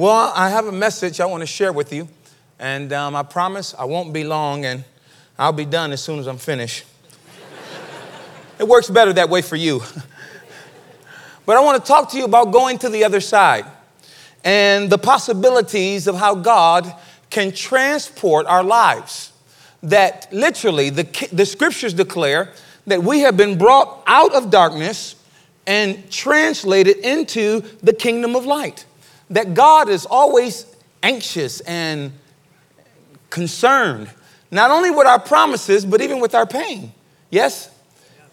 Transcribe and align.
Well, 0.00 0.32
I 0.34 0.48
have 0.48 0.66
a 0.66 0.72
message 0.72 1.20
I 1.20 1.26
want 1.26 1.42
to 1.42 1.46
share 1.46 1.74
with 1.74 1.92
you, 1.92 2.08
and 2.58 2.90
um, 2.90 3.14
I 3.14 3.22
promise 3.22 3.74
I 3.78 3.84
won't 3.84 4.14
be 4.14 4.24
long, 4.24 4.64
and 4.64 4.82
I'll 5.38 5.52
be 5.52 5.66
done 5.66 5.92
as 5.92 6.02
soon 6.02 6.18
as 6.18 6.26
I'm 6.26 6.38
finished. 6.38 6.86
it 8.58 8.66
works 8.66 8.88
better 8.88 9.12
that 9.12 9.28
way 9.28 9.42
for 9.42 9.56
you. 9.56 9.82
but 11.44 11.58
I 11.58 11.60
want 11.60 11.84
to 11.84 11.86
talk 11.86 12.10
to 12.12 12.16
you 12.16 12.24
about 12.24 12.50
going 12.50 12.78
to 12.78 12.88
the 12.88 13.04
other 13.04 13.20
side 13.20 13.66
and 14.42 14.88
the 14.88 14.96
possibilities 14.96 16.06
of 16.06 16.14
how 16.14 16.34
God 16.34 16.90
can 17.28 17.52
transport 17.52 18.46
our 18.46 18.64
lives. 18.64 19.34
That 19.82 20.32
literally, 20.32 20.88
the, 20.88 21.28
the 21.30 21.44
scriptures 21.44 21.92
declare 21.92 22.54
that 22.86 23.02
we 23.02 23.20
have 23.20 23.36
been 23.36 23.58
brought 23.58 24.02
out 24.06 24.32
of 24.32 24.48
darkness 24.48 25.16
and 25.66 26.10
translated 26.10 26.96
into 26.96 27.60
the 27.82 27.92
kingdom 27.92 28.34
of 28.34 28.46
light 28.46 28.86
that 29.30 29.54
God 29.54 29.88
is 29.88 30.06
always 30.06 30.66
anxious 31.02 31.60
and 31.60 32.12
concerned, 33.30 34.10
not 34.50 34.70
only 34.70 34.90
with 34.90 35.06
our 35.06 35.20
promises, 35.20 35.86
but 35.86 36.00
even 36.00 36.20
with 36.20 36.34
our 36.34 36.46
pain. 36.46 36.92
Yes? 37.30 37.70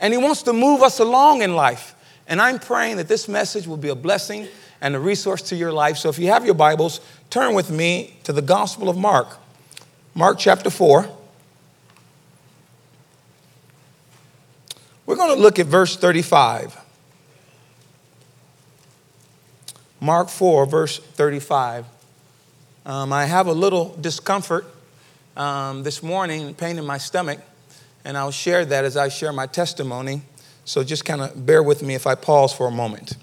And 0.01 0.13
He 0.13 0.17
wants 0.17 0.43
to 0.43 0.53
move 0.53 0.81
us 0.81 0.99
along 0.99 1.43
in 1.43 1.55
life. 1.55 1.95
And 2.27 2.41
I'm 2.41 2.59
praying 2.59 2.97
that 2.97 3.07
this 3.07 3.27
message 3.27 3.67
will 3.67 3.77
be 3.77 3.89
a 3.89 3.95
blessing 3.95 4.47
and 4.81 4.95
a 4.95 4.99
resource 4.99 5.41
to 5.43 5.55
your 5.55 5.71
life. 5.71 5.97
So 5.97 6.09
if 6.09 6.19
you 6.19 6.27
have 6.27 6.45
your 6.45 6.55
Bibles, 6.55 6.99
turn 7.29 7.53
with 7.53 7.71
me 7.71 8.17
to 8.23 8.33
the 8.33 8.41
Gospel 8.41 8.89
of 8.89 8.97
Mark, 8.97 9.37
Mark 10.13 10.37
chapter 10.39 10.69
4. 10.69 11.07
We're 15.05 15.15
going 15.15 15.35
to 15.35 15.41
look 15.41 15.57
at 15.57 15.67
verse 15.67 15.95
35. 15.95 16.77
Mark 20.07 20.29
4, 20.29 20.65
verse 20.67 20.99
35. 20.99 21.85
Um, 22.85 23.11
I 23.11 23.25
have 23.25 23.47
a 23.47 23.51
little 23.51 23.93
discomfort 23.99 24.65
um, 25.35 25.83
this 25.83 26.01
morning, 26.01 26.53
pain 26.53 26.77
in 26.77 26.85
my 26.85 26.97
stomach, 26.97 27.41
and 28.05 28.17
I'll 28.17 28.31
share 28.31 28.63
that 28.63 28.85
as 28.85 28.95
I 28.95 29.09
share 29.09 29.33
my 29.33 29.47
testimony. 29.47 30.21
So 30.63 30.81
just 30.85 31.03
kind 31.03 31.19
of 31.19 31.45
bear 31.45 31.61
with 31.61 31.83
me 31.83 31.93
if 31.93 32.07
I 32.07 32.15
pause 32.15 32.53
for 32.53 32.69
a 32.69 32.71
moment. 32.71 33.17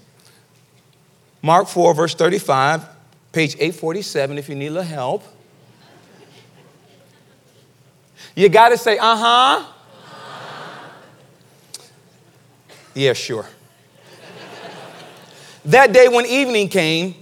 Mark 1.41 1.67
4, 1.69 1.95
verse 1.95 2.13
35, 2.13 2.87
page 3.31 3.55
847, 3.55 4.37
if 4.37 4.47
you 4.47 4.53
need 4.53 4.67
a 4.67 4.69
little 4.69 4.83
help. 4.83 5.23
You 8.35 8.47
got 8.47 8.69
to 8.69 8.77
say, 8.77 8.99
uh 8.99 9.15
huh. 9.15 9.65
Uh-huh. 9.65 9.71
Yeah, 12.93 13.13
sure. 13.13 13.47
That 15.65 15.93
day 15.93 16.07
when 16.07 16.25
evening 16.25 16.69
came, 16.69 17.15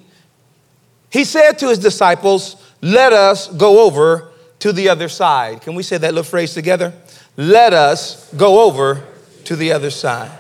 he 1.09 1.23
said 1.23 1.53
to 1.59 1.69
his 1.69 1.80
disciples, 1.80 2.55
Let 2.81 3.13
us 3.13 3.47
go 3.47 3.85
over 3.85 4.31
to 4.59 4.73
the 4.73 4.89
other 4.89 5.08
side. 5.08 5.61
Can 5.61 5.75
we 5.75 5.83
say 5.83 5.97
that 5.97 6.13
little 6.13 6.23
phrase 6.23 6.53
together? 6.53 6.94
Let 7.38 7.73
us 7.73 8.31
go 8.33 8.66
over 8.66 9.03
to 9.45 9.55
the 9.55 9.72
other 9.72 9.89
side. 9.89 10.31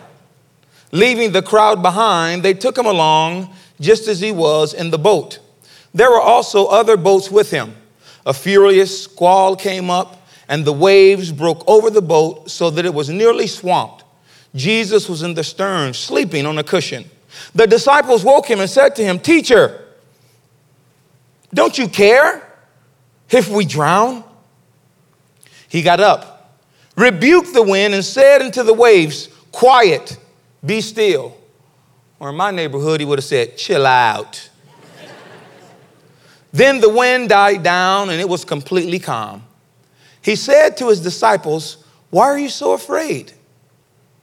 Leaving 0.91 1.31
the 1.31 1.41
crowd 1.41 1.81
behind, 1.81 2.43
they 2.43 2.53
took 2.53 2.77
him 2.77 2.85
along 2.85 3.53
just 3.79 4.07
as 4.07 4.19
he 4.19 4.31
was 4.31 4.73
in 4.73 4.91
the 4.91 4.97
boat. 4.97 5.39
There 5.93 6.09
were 6.09 6.21
also 6.21 6.67
other 6.67 6.97
boats 6.97 7.31
with 7.31 7.51
him. 7.51 7.75
A 8.25 8.33
furious 8.33 9.03
squall 9.03 9.55
came 9.55 9.89
up, 9.89 10.27
and 10.47 10.65
the 10.65 10.73
waves 10.73 11.31
broke 11.31 11.63
over 11.67 11.89
the 11.89 12.01
boat 12.01 12.49
so 12.49 12.69
that 12.69 12.85
it 12.85 12.93
was 12.93 13.09
nearly 13.09 13.47
swamped. 13.47 14.03
Jesus 14.55 15.09
was 15.09 15.23
in 15.23 15.33
the 15.33 15.43
stern, 15.43 15.93
sleeping 15.93 16.45
on 16.45 16.57
a 16.57 16.63
cushion. 16.63 17.09
The 17.55 17.67
disciples 17.67 18.23
woke 18.23 18.47
him 18.47 18.59
and 18.59 18.69
said 18.69 18.95
to 18.95 19.03
him, 19.03 19.19
Teacher, 19.19 19.85
don't 21.53 21.77
you 21.77 21.87
care 21.87 22.47
if 23.29 23.49
we 23.49 23.65
drown? 23.65 24.23
He 25.67 25.81
got 25.81 25.99
up, 25.99 26.59
rebuked 26.95 27.53
the 27.53 27.63
wind, 27.63 27.93
and 27.93 28.03
said 28.03 28.41
unto 28.41 28.63
the 28.63 28.73
waves, 28.73 29.29
Quiet, 29.51 30.17
be 30.65 30.81
still. 30.81 31.37
Or 32.19 32.29
in 32.29 32.35
my 32.35 32.51
neighborhood, 32.51 32.99
he 32.99 33.05
would 33.05 33.19
have 33.19 33.25
said, 33.25 33.57
Chill 33.57 33.85
out. 33.85 34.49
then 36.51 36.79
the 36.79 36.89
wind 36.89 37.29
died 37.29 37.63
down 37.63 38.09
and 38.09 38.19
it 38.19 38.29
was 38.29 38.45
completely 38.45 38.99
calm. 38.99 39.43
He 40.21 40.35
said 40.35 40.77
to 40.77 40.89
his 40.89 41.01
disciples, 41.01 41.83
Why 42.09 42.25
are 42.25 42.37
you 42.37 42.49
so 42.49 42.73
afraid? 42.73 43.33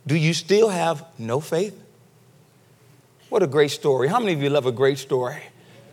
Do 0.06 0.16
you 0.16 0.34
still 0.34 0.69
have 0.69 1.04
no 1.19 1.41
faith? 1.41 1.79
What 3.30 3.44
a 3.44 3.46
great 3.46 3.70
story. 3.70 4.08
How 4.08 4.18
many 4.18 4.32
of 4.32 4.42
you 4.42 4.50
love 4.50 4.66
a 4.66 4.72
great 4.72 4.98
story? 4.98 5.41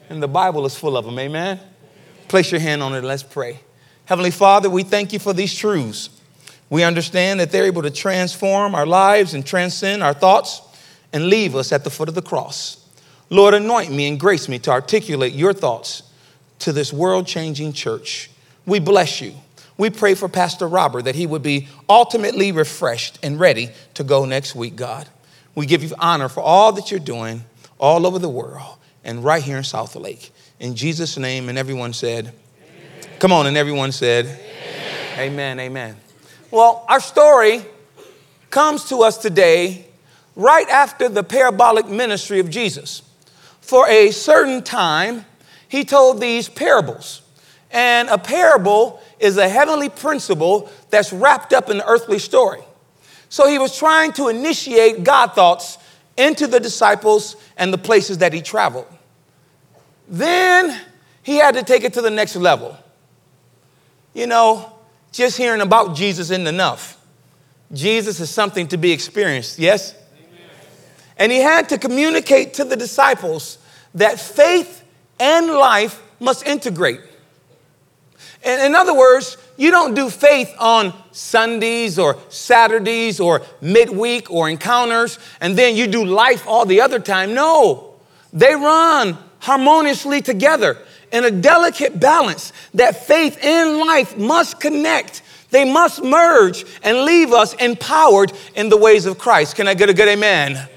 And 0.09 0.23
the 0.23 0.27
Bible 0.27 0.65
is 0.65 0.75
full 0.75 0.97
of 0.97 1.05
them, 1.05 1.19
amen? 1.19 1.59
Place 2.27 2.51
your 2.51 2.59
hand 2.59 2.81
on 2.81 2.95
it, 2.95 3.03
let's 3.03 3.21
pray. 3.21 3.59
Heavenly 4.05 4.31
Father, 4.31 4.71
we 4.71 4.81
thank 4.81 5.13
you 5.13 5.19
for 5.19 5.33
these 5.33 5.53
truths. 5.53 6.09
We 6.71 6.83
understand 6.83 7.39
that 7.39 7.51
they're 7.51 7.65
able 7.65 7.83
to 7.83 7.91
transform 7.91 8.73
our 8.73 8.87
lives 8.87 9.35
and 9.35 9.45
transcend 9.45 10.01
our 10.01 10.15
thoughts 10.15 10.63
and 11.13 11.27
leave 11.27 11.55
us 11.55 11.71
at 11.71 11.83
the 11.83 11.91
foot 11.91 12.09
of 12.09 12.15
the 12.15 12.23
cross. 12.23 12.83
Lord, 13.29 13.53
anoint 13.53 13.91
me 13.91 14.07
and 14.07 14.19
grace 14.19 14.49
me 14.49 14.57
to 14.59 14.71
articulate 14.71 15.33
your 15.33 15.53
thoughts 15.53 16.01
to 16.59 16.71
this 16.71 16.91
world 16.91 17.27
changing 17.27 17.73
church. 17.73 18.31
We 18.65 18.79
bless 18.79 19.21
you. 19.21 19.33
We 19.77 19.91
pray 19.91 20.15
for 20.15 20.27
Pastor 20.27 20.67
Robert 20.67 21.03
that 21.03 21.13
he 21.13 21.27
would 21.27 21.43
be 21.43 21.67
ultimately 21.87 22.51
refreshed 22.51 23.19
and 23.21 23.39
ready 23.39 23.69
to 23.93 24.03
go 24.03 24.25
next 24.25 24.55
week, 24.55 24.75
God. 24.75 25.07
We 25.57 25.65
give 25.65 25.81
you 25.81 25.95
honor 25.97 26.29
for 26.29 26.41
all 26.41 26.71
that 26.73 26.91
you're 26.91 26.99
doing 26.99 27.43
all 27.79 28.05
over 28.05 28.19
the 28.19 28.29
world 28.29 28.77
and 29.03 29.23
right 29.23 29.41
here 29.41 29.57
in 29.57 29.63
Southlake. 29.63 30.29
In 30.59 30.75
Jesus' 30.75 31.17
name, 31.17 31.49
and 31.49 31.57
everyone 31.57 31.93
said, 31.93 32.25
amen. 32.27 33.17
Come 33.17 33.31
on, 33.31 33.47
and 33.47 33.57
everyone 33.57 33.91
said, 33.91 34.27
amen. 34.27 35.31
amen, 35.31 35.59
amen. 35.59 35.97
Well, 36.51 36.85
our 36.87 36.99
story 36.99 37.65
comes 38.51 38.87
to 38.89 38.97
us 38.97 39.17
today 39.17 39.87
right 40.35 40.69
after 40.69 41.09
the 41.09 41.23
parabolic 41.23 41.87
ministry 41.87 42.39
of 42.39 42.51
Jesus. 42.51 43.01
For 43.59 43.89
a 43.89 44.11
certain 44.11 44.61
time, 44.61 45.25
he 45.69 45.85
told 45.85 46.21
these 46.21 46.47
parables. 46.47 47.23
And 47.71 48.09
a 48.09 48.19
parable 48.19 49.01
is 49.19 49.37
a 49.37 49.49
heavenly 49.49 49.89
principle 49.89 50.69
that's 50.91 51.11
wrapped 51.11 51.51
up 51.51 51.71
in 51.71 51.79
the 51.79 51.87
earthly 51.87 52.19
story. 52.19 52.61
So 53.29 53.47
he 53.47 53.59
was 53.59 53.77
trying 53.77 54.13
to 54.13 54.29
initiate 54.29 55.03
God 55.03 55.33
thoughts 55.33 55.77
into 56.17 56.47
the 56.47 56.59
disciples 56.59 57.35
and 57.57 57.71
the 57.71 57.77
places 57.77 58.19
that 58.19 58.33
he 58.33 58.41
traveled. 58.41 58.87
Then 60.07 60.79
he 61.23 61.35
had 61.35 61.55
to 61.55 61.63
take 61.63 61.83
it 61.83 61.93
to 61.93 62.01
the 62.01 62.09
next 62.09 62.35
level. 62.35 62.77
You 64.13 64.27
know, 64.27 64.73
just 65.11 65.37
hearing 65.37 65.61
about 65.61 65.95
Jesus 65.95 66.29
isn't 66.31 66.47
enough. 66.47 66.97
Jesus 67.73 68.19
is 68.19 68.29
something 68.29 68.67
to 68.69 68.77
be 68.77 68.91
experienced, 68.91 69.59
yes? 69.59 69.93
Amen. 69.93 70.49
And 71.17 71.31
he 71.31 71.39
had 71.39 71.69
to 71.69 71.77
communicate 71.77 72.53
to 72.55 72.63
the 72.63 72.75
disciples 72.75 73.57
that 73.93 74.19
faith 74.19 74.83
and 75.19 75.47
life 75.47 76.01
must 76.19 76.45
integrate. 76.45 77.01
And 78.43 78.61
in 78.61 78.75
other 78.75 78.93
words, 78.93 79.37
you 79.57 79.71
don't 79.71 79.93
do 79.93 80.09
faith 80.09 80.53
on 80.59 80.93
Sundays 81.11 81.97
or 81.97 82.17
Saturdays 82.29 83.19
or 83.19 83.41
midweek 83.61 84.31
or 84.31 84.49
encounters, 84.49 85.19
and 85.41 85.57
then 85.57 85.75
you 85.75 85.87
do 85.87 86.05
life 86.05 86.47
all 86.47 86.65
the 86.65 86.81
other 86.81 86.99
time. 86.99 87.33
No, 87.33 87.95
they 88.31 88.53
run 88.53 89.17
harmoniously 89.39 90.21
together 90.21 90.77
in 91.11 91.23
a 91.23 91.31
delicate 91.31 91.99
balance 91.99 92.53
that 92.73 93.05
faith 93.05 93.37
and 93.43 93.77
life 93.77 94.17
must 94.17 94.59
connect. 94.59 95.21
They 95.49 95.71
must 95.71 96.03
merge 96.03 96.65
and 96.83 96.99
leave 96.99 97.31
us 97.31 97.53
empowered 97.53 98.33
in 98.55 98.69
the 98.69 98.77
ways 98.77 99.05
of 99.05 99.17
Christ. 99.17 99.55
Can 99.55 99.67
I 99.67 99.73
get 99.73 99.89
a 99.89 99.93
good 99.93 100.09
amen? 100.09 100.51
amen? 100.51 100.67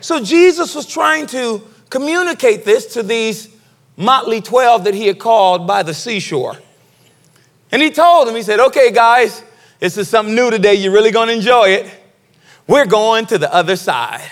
So 0.00 0.22
Jesus 0.22 0.74
was 0.74 0.86
trying 0.86 1.26
to 1.28 1.66
communicate 1.90 2.64
this 2.64 2.94
to 2.94 3.02
these 3.02 3.49
motley 4.00 4.40
12 4.40 4.84
that 4.84 4.94
he 4.94 5.06
had 5.06 5.18
called 5.18 5.66
by 5.66 5.82
the 5.82 5.92
seashore. 5.92 6.58
And 7.70 7.82
he 7.82 7.90
told 7.90 8.26
them, 8.26 8.34
he 8.34 8.42
said, 8.42 8.58
okay, 8.58 8.90
guys, 8.90 9.44
this 9.78 9.96
is 9.96 10.08
something 10.08 10.34
new 10.34 10.50
today. 10.50 10.74
You're 10.74 10.92
really 10.92 11.12
going 11.12 11.28
to 11.28 11.34
enjoy 11.34 11.68
it. 11.68 11.94
We're 12.66 12.86
going 12.86 13.26
to 13.26 13.38
the 13.38 13.52
other 13.54 13.76
side. 13.76 14.28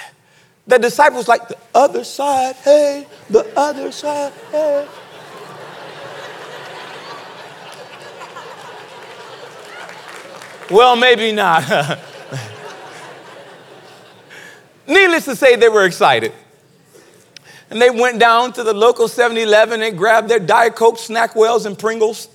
The 0.67 0.79
disciples 0.79 1.29
like, 1.29 1.49
the 1.49 1.59
other 1.75 2.03
side, 2.03 2.57
hey, 2.57 3.07
the 3.31 3.47
other 3.57 3.93
side, 3.93 4.33
hey. 4.51 4.89
well, 10.71 10.97
maybe 10.97 11.33
not. 11.33 11.65
Needless 14.87 15.27
to 15.27 15.37
say, 15.37 15.57
they 15.57 15.69
were 15.69 15.85
excited. 15.85 16.33
And 17.71 17.83
they 17.83 17.91
went 17.91 18.19
down 18.19 18.53
to 18.55 18.63
the 18.63 18.73
local 18.73 19.09
7 19.09 19.37
Eleven 19.37 19.83
and 19.83 19.97
grabbed 19.97 20.29
their 20.29 20.39
Diet 20.39 20.75
Coke, 20.75 20.97
SnackWells, 20.97 21.67
and 21.67 21.79
Pringles 21.79 22.29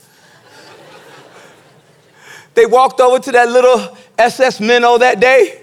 they 2.54 2.66
walked 2.66 3.00
over 3.00 3.20
to 3.20 3.32
that 3.32 3.50
little 3.50 3.98
SS 4.18 4.60
Minnow 4.60 4.98
that 5.00 5.20
day. 5.20 5.62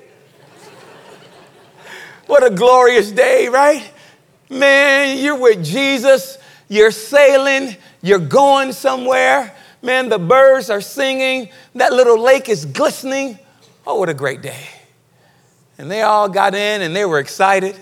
What 2.26 2.44
a 2.44 2.50
glorious 2.50 3.10
day, 3.10 3.48
right? 3.48 3.92
Man, 4.48 5.18
you're 5.18 5.38
with 5.38 5.64
Jesus. 5.64 6.38
You're 6.68 6.92
sailing, 6.92 7.76
you're 8.00 8.20
going 8.20 8.72
somewhere. 8.72 9.56
Man, 9.82 10.08
the 10.08 10.18
birds 10.18 10.70
are 10.70 10.80
singing, 10.80 11.48
that 11.74 11.92
little 11.92 12.20
lake 12.20 12.48
is 12.48 12.64
glistening. 12.64 13.38
Oh, 13.86 13.98
what 13.98 14.08
a 14.08 14.14
great 14.14 14.42
day. 14.42 14.68
And 15.78 15.90
they 15.90 16.02
all 16.02 16.28
got 16.28 16.54
in 16.54 16.82
and 16.82 16.94
they 16.94 17.04
were 17.04 17.18
excited. 17.18 17.76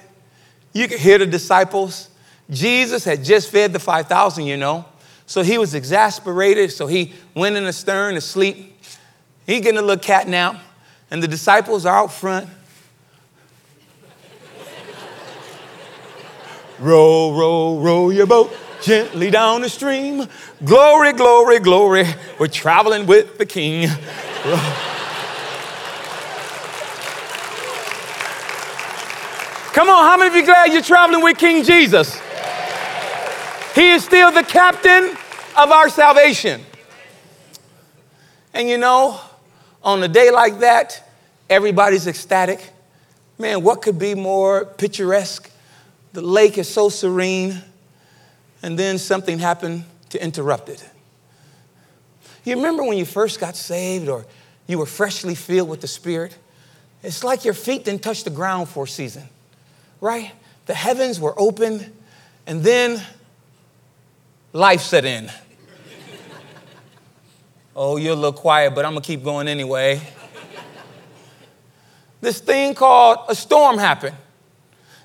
You 0.78 0.86
could 0.86 1.00
hear 1.00 1.18
the 1.18 1.26
disciples. 1.26 2.08
Jesus 2.48 3.04
had 3.04 3.24
just 3.24 3.50
fed 3.50 3.72
the 3.72 3.80
5,000, 3.80 4.44
you 4.44 4.56
know. 4.56 4.84
So 5.26 5.42
he 5.42 5.58
was 5.58 5.74
exasperated. 5.74 6.70
So 6.70 6.86
he 6.86 7.14
went 7.34 7.56
in 7.56 7.64
the 7.64 7.72
stern 7.72 8.14
to 8.14 8.20
sleep. 8.20 8.80
He 9.44 9.58
getting 9.58 9.80
a 9.80 9.82
little 9.82 10.00
cat 10.00 10.28
nap. 10.28 10.62
And 11.10 11.20
the 11.20 11.26
disciples 11.26 11.84
are 11.84 12.04
out 12.04 12.12
front. 12.12 12.48
row, 16.78 17.36
row, 17.36 17.80
row 17.80 18.10
your 18.10 18.28
boat 18.28 18.56
gently 18.80 19.32
down 19.32 19.62
the 19.62 19.68
stream. 19.68 20.28
Glory, 20.64 21.12
glory, 21.12 21.58
glory. 21.58 22.04
We're 22.38 22.46
traveling 22.46 23.06
with 23.06 23.36
the 23.36 23.46
king. 23.46 23.88
Come 29.72 29.88
on, 29.88 30.04
how 30.04 30.16
many 30.16 30.30
of 30.30 30.34
you 30.34 30.44
glad 30.44 30.72
you're 30.72 30.82
traveling 30.82 31.22
with 31.22 31.38
King 31.38 31.62
Jesus? 31.62 32.18
He 33.74 33.90
is 33.90 34.04
still 34.04 34.32
the 34.32 34.42
captain 34.42 35.10
of 35.56 35.70
our 35.70 35.88
salvation. 35.88 36.62
And 38.52 38.68
you 38.68 38.78
know, 38.78 39.20
on 39.82 40.02
a 40.02 40.08
day 40.08 40.30
like 40.30 40.60
that, 40.60 41.08
everybody's 41.48 42.06
ecstatic. 42.06 42.70
Man, 43.38 43.62
what 43.62 43.82
could 43.82 43.98
be 43.98 44.14
more 44.14 44.64
picturesque? 44.64 45.50
The 46.12 46.22
lake 46.22 46.58
is 46.58 46.68
so 46.68 46.88
serene, 46.88 47.62
and 48.62 48.78
then 48.78 48.98
something 48.98 49.38
happened 49.38 49.84
to 50.08 50.22
interrupt 50.22 50.68
it. 50.68 50.84
You 52.44 52.56
remember 52.56 52.82
when 52.82 52.98
you 52.98 53.04
first 53.04 53.38
got 53.38 53.54
saved 53.54 54.08
or 54.08 54.26
you 54.66 54.78
were 54.78 54.86
freshly 54.86 55.34
filled 55.34 55.68
with 55.68 55.82
the 55.82 55.86
Spirit? 55.86 56.36
It's 57.02 57.22
like 57.22 57.44
your 57.44 57.54
feet 57.54 57.84
didn't 57.84 58.02
touch 58.02 58.24
the 58.24 58.30
ground 58.30 58.68
for 58.68 58.84
a 58.84 58.88
season, 58.88 59.28
right? 60.00 60.32
The 60.66 60.74
heavens 60.74 61.18
were 61.20 61.34
open, 61.38 61.92
and 62.46 62.62
then 62.62 63.02
life 64.52 64.82
set 64.82 65.04
in. 65.04 65.30
oh, 67.74 67.96
you're 67.96 68.12
a 68.12 68.16
little 68.16 68.32
quiet, 68.32 68.74
but 68.74 68.84
I'm 68.84 68.92
gonna 68.92 69.00
keep 69.00 69.24
going 69.24 69.48
anyway. 69.48 70.00
this 72.20 72.40
thing 72.40 72.74
called 72.74 73.18
a 73.28 73.34
storm 73.34 73.78
happened. 73.78 74.16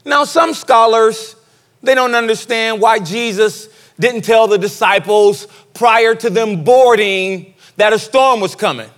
Now, 0.06 0.26
some 0.26 0.54
scholars, 0.54 1.36
they 1.82 1.96
don't 1.96 2.16
understand 2.16 2.82
why 2.82 3.00
Jesus 3.00 3.70
didn't 4.00 4.24
tell 4.24 4.48
the 4.48 4.58
disciples 4.58 5.48
prior 5.74 6.16
to 6.16 6.30
them 6.30 6.64
boarding 6.64 7.54
that 7.78 7.94
a 7.94 8.00
storm 8.00 8.40
was 8.40 8.56
coming. 8.56 8.90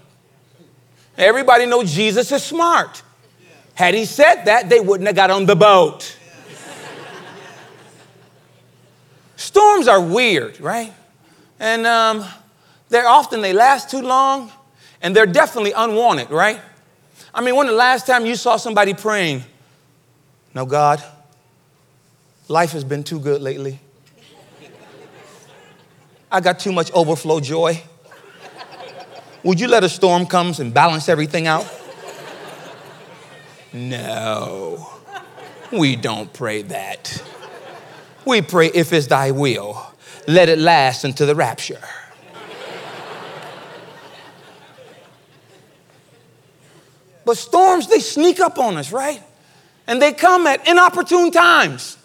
Everybody 1.17 1.65
knows 1.65 1.93
Jesus 1.93 2.31
is 2.31 2.43
smart. 2.43 3.03
Had 3.75 3.93
he 3.93 4.05
said 4.05 4.45
that, 4.45 4.69
they 4.69 4.79
wouldn't 4.79 5.05
have 5.05 5.15
got 5.15 5.29
on 5.29 5.45
the 5.45 5.55
boat. 5.55 6.17
Storms 9.35 9.87
are 9.87 10.01
weird, 10.01 10.59
right? 10.61 10.93
And 11.59 11.85
um, 11.85 12.25
they're 12.89 13.07
often, 13.07 13.41
they 13.41 13.53
last 13.53 13.89
too 13.89 14.01
long, 14.01 14.51
and 15.01 15.15
they're 15.15 15.25
definitely 15.25 15.73
unwanted, 15.73 16.31
right? 16.31 16.59
I 17.33 17.41
mean, 17.41 17.55
when 17.55 17.67
the 17.67 17.73
last 17.73 18.07
time 18.07 18.25
you 18.25 18.35
saw 18.35 18.55
somebody 18.55 18.93
praying, 18.93 19.43
no, 20.53 20.65
God, 20.65 21.03
life 22.47 22.71
has 22.71 22.85
been 22.85 23.03
too 23.03 23.19
good 23.19 23.41
lately. 23.41 23.79
I 26.31 26.39
got 26.39 26.59
too 26.59 26.71
much 26.71 26.91
overflow 26.91 27.41
joy. 27.41 27.81
Would 29.43 29.59
you 29.59 29.67
let 29.67 29.83
a 29.83 29.89
storm 29.89 30.25
come 30.25 30.53
and 30.59 30.73
balance 30.73 31.09
everything 31.09 31.45
out? 31.45 31.69
No, 33.75 34.89
we 35.69 35.97
don't 35.97 36.31
pray 36.31 36.61
that. 36.61 37.21
We 38.23 38.41
pray, 38.41 38.71
if 38.73 38.93
it's 38.93 39.07
thy 39.07 39.31
will, 39.31 39.91
let 40.29 40.47
it 40.47 40.59
last 40.59 41.03
until 41.03 41.27
the 41.27 41.35
rapture. 41.35 41.81
But 47.25 47.35
storms, 47.35 47.87
they 47.87 47.99
sneak 47.99 48.39
up 48.39 48.57
on 48.59 48.77
us, 48.77 48.93
right? 48.93 49.21
And 49.87 50.01
they 50.01 50.13
come 50.13 50.47
at 50.47 50.65
inopportune 50.65 51.31
times. 51.31 51.97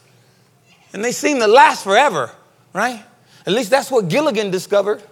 And 0.93 1.05
they 1.05 1.12
seem 1.12 1.38
to 1.38 1.46
last 1.46 1.84
forever, 1.84 2.32
right? 2.73 3.05
At 3.46 3.52
least 3.52 3.70
that's 3.70 3.93
what 3.93 4.08
Gilligan 4.08 4.50
discovered. 4.50 5.05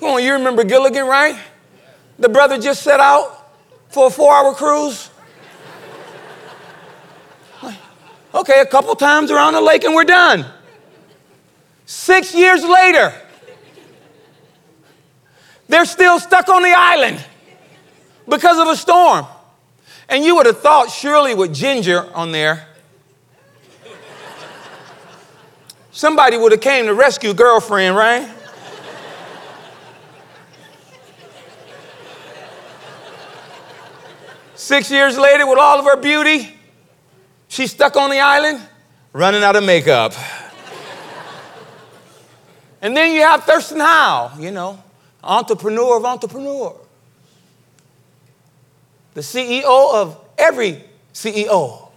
Come 0.00 0.14
on, 0.14 0.24
you 0.24 0.32
remember 0.32 0.64
Gilligan, 0.64 1.06
right? 1.06 1.38
The 2.18 2.28
brother 2.28 2.58
just 2.58 2.82
set 2.82 2.98
out 2.98 3.37
for 3.88 4.06
a 4.06 4.10
four 4.10 4.34
hour 4.34 4.54
cruise. 4.54 5.10
Okay, 8.34 8.60
a 8.60 8.66
couple 8.66 8.94
times 8.94 9.30
around 9.30 9.54
the 9.54 9.60
lake 9.60 9.84
and 9.84 9.94
we're 9.94 10.04
done. 10.04 10.44
Six 11.86 12.34
years 12.34 12.62
later, 12.62 13.14
they're 15.66 15.86
still 15.86 16.20
stuck 16.20 16.48
on 16.48 16.62
the 16.62 16.74
island 16.76 17.24
because 18.28 18.58
of 18.58 18.68
a 18.68 18.76
storm. 18.76 19.26
And 20.08 20.24
you 20.24 20.36
would 20.36 20.46
have 20.46 20.60
thought, 20.60 20.90
surely, 20.90 21.34
with 21.34 21.54
Ginger 21.54 22.08
on 22.14 22.32
there, 22.32 22.66
somebody 25.90 26.36
would 26.36 26.52
have 26.52 26.60
came 26.60 26.86
to 26.86 26.94
rescue 26.94 27.34
girlfriend, 27.34 27.96
right? 27.96 28.28
Six 34.68 34.90
years 34.90 35.16
later, 35.16 35.46
with 35.46 35.58
all 35.58 35.78
of 35.78 35.86
her 35.86 35.96
beauty, 35.96 36.54
She's 37.48 37.70
stuck 37.70 37.96
on 37.96 38.10
the 38.10 38.18
island, 38.18 38.60
running 39.14 39.42
out 39.42 39.56
of 39.56 39.64
makeup. 39.64 40.12
and 42.82 42.94
then 42.94 43.14
you 43.14 43.22
have 43.22 43.44
Thurston 43.44 43.80
Howell, 43.80 44.32
you 44.38 44.50
know, 44.50 44.78
entrepreneur 45.24 45.96
of 45.96 46.04
entrepreneur, 46.04 46.76
the 49.14 49.22
CEO 49.22 49.94
of 49.94 50.22
every 50.36 50.84
CEO. 51.14 51.88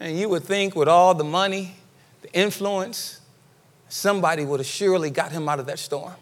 and 0.00 0.18
you 0.18 0.28
would 0.28 0.42
think, 0.42 0.74
with 0.74 0.88
all 0.88 1.14
the 1.14 1.22
money, 1.22 1.76
the 2.22 2.32
influence, 2.32 3.20
somebody 3.88 4.44
would 4.44 4.58
have 4.58 4.66
surely 4.66 5.10
got 5.10 5.30
him 5.30 5.48
out 5.48 5.60
of 5.60 5.66
that 5.66 5.78
storm. 5.78 6.14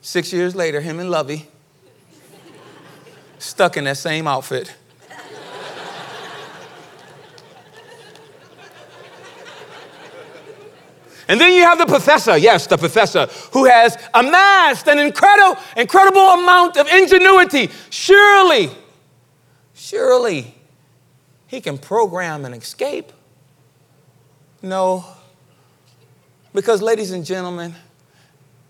Six 0.00 0.32
years 0.32 0.54
later, 0.54 0.80
him 0.80 0.98
and 0.98 1.10
Lovey 1.10 1.48
stuck 3.42 3.76
in 3.76 3.84
that 3.84 3.96
same 3.96 4.26
outfit. 4.26 4.74
And 11.28 11.40
then 11.40 11.52
you 11.54 11.62
have 11.62 11.78
the 11.78 11.86
professor, 11.86 12.36
yes, 12.36 12.66
the 12.66 12.76
professor, 12.76 13.26
who 13.52 13.64
has 13.64 13.96
amassed 14.12 14.86
an 14.88 14.98
incredible, 14.98 15.58
incredible 15.76 16.20
amount 16.20 16.76
of 16.76 16.86
ingenuity. 16.88 17.70
Surely, 17.90 18.70
surely, 19.72 20.54
he 21.46 21.60
can 21.60 21.78
program 21.78 22.44
an 22.44 22.52
escape. 22.52 23.12
No, 24.60 25.06
because, 26.52 26.82
ladies 26.82 27.12
and 27.12 27.24
gentlemen, 27.24 27.74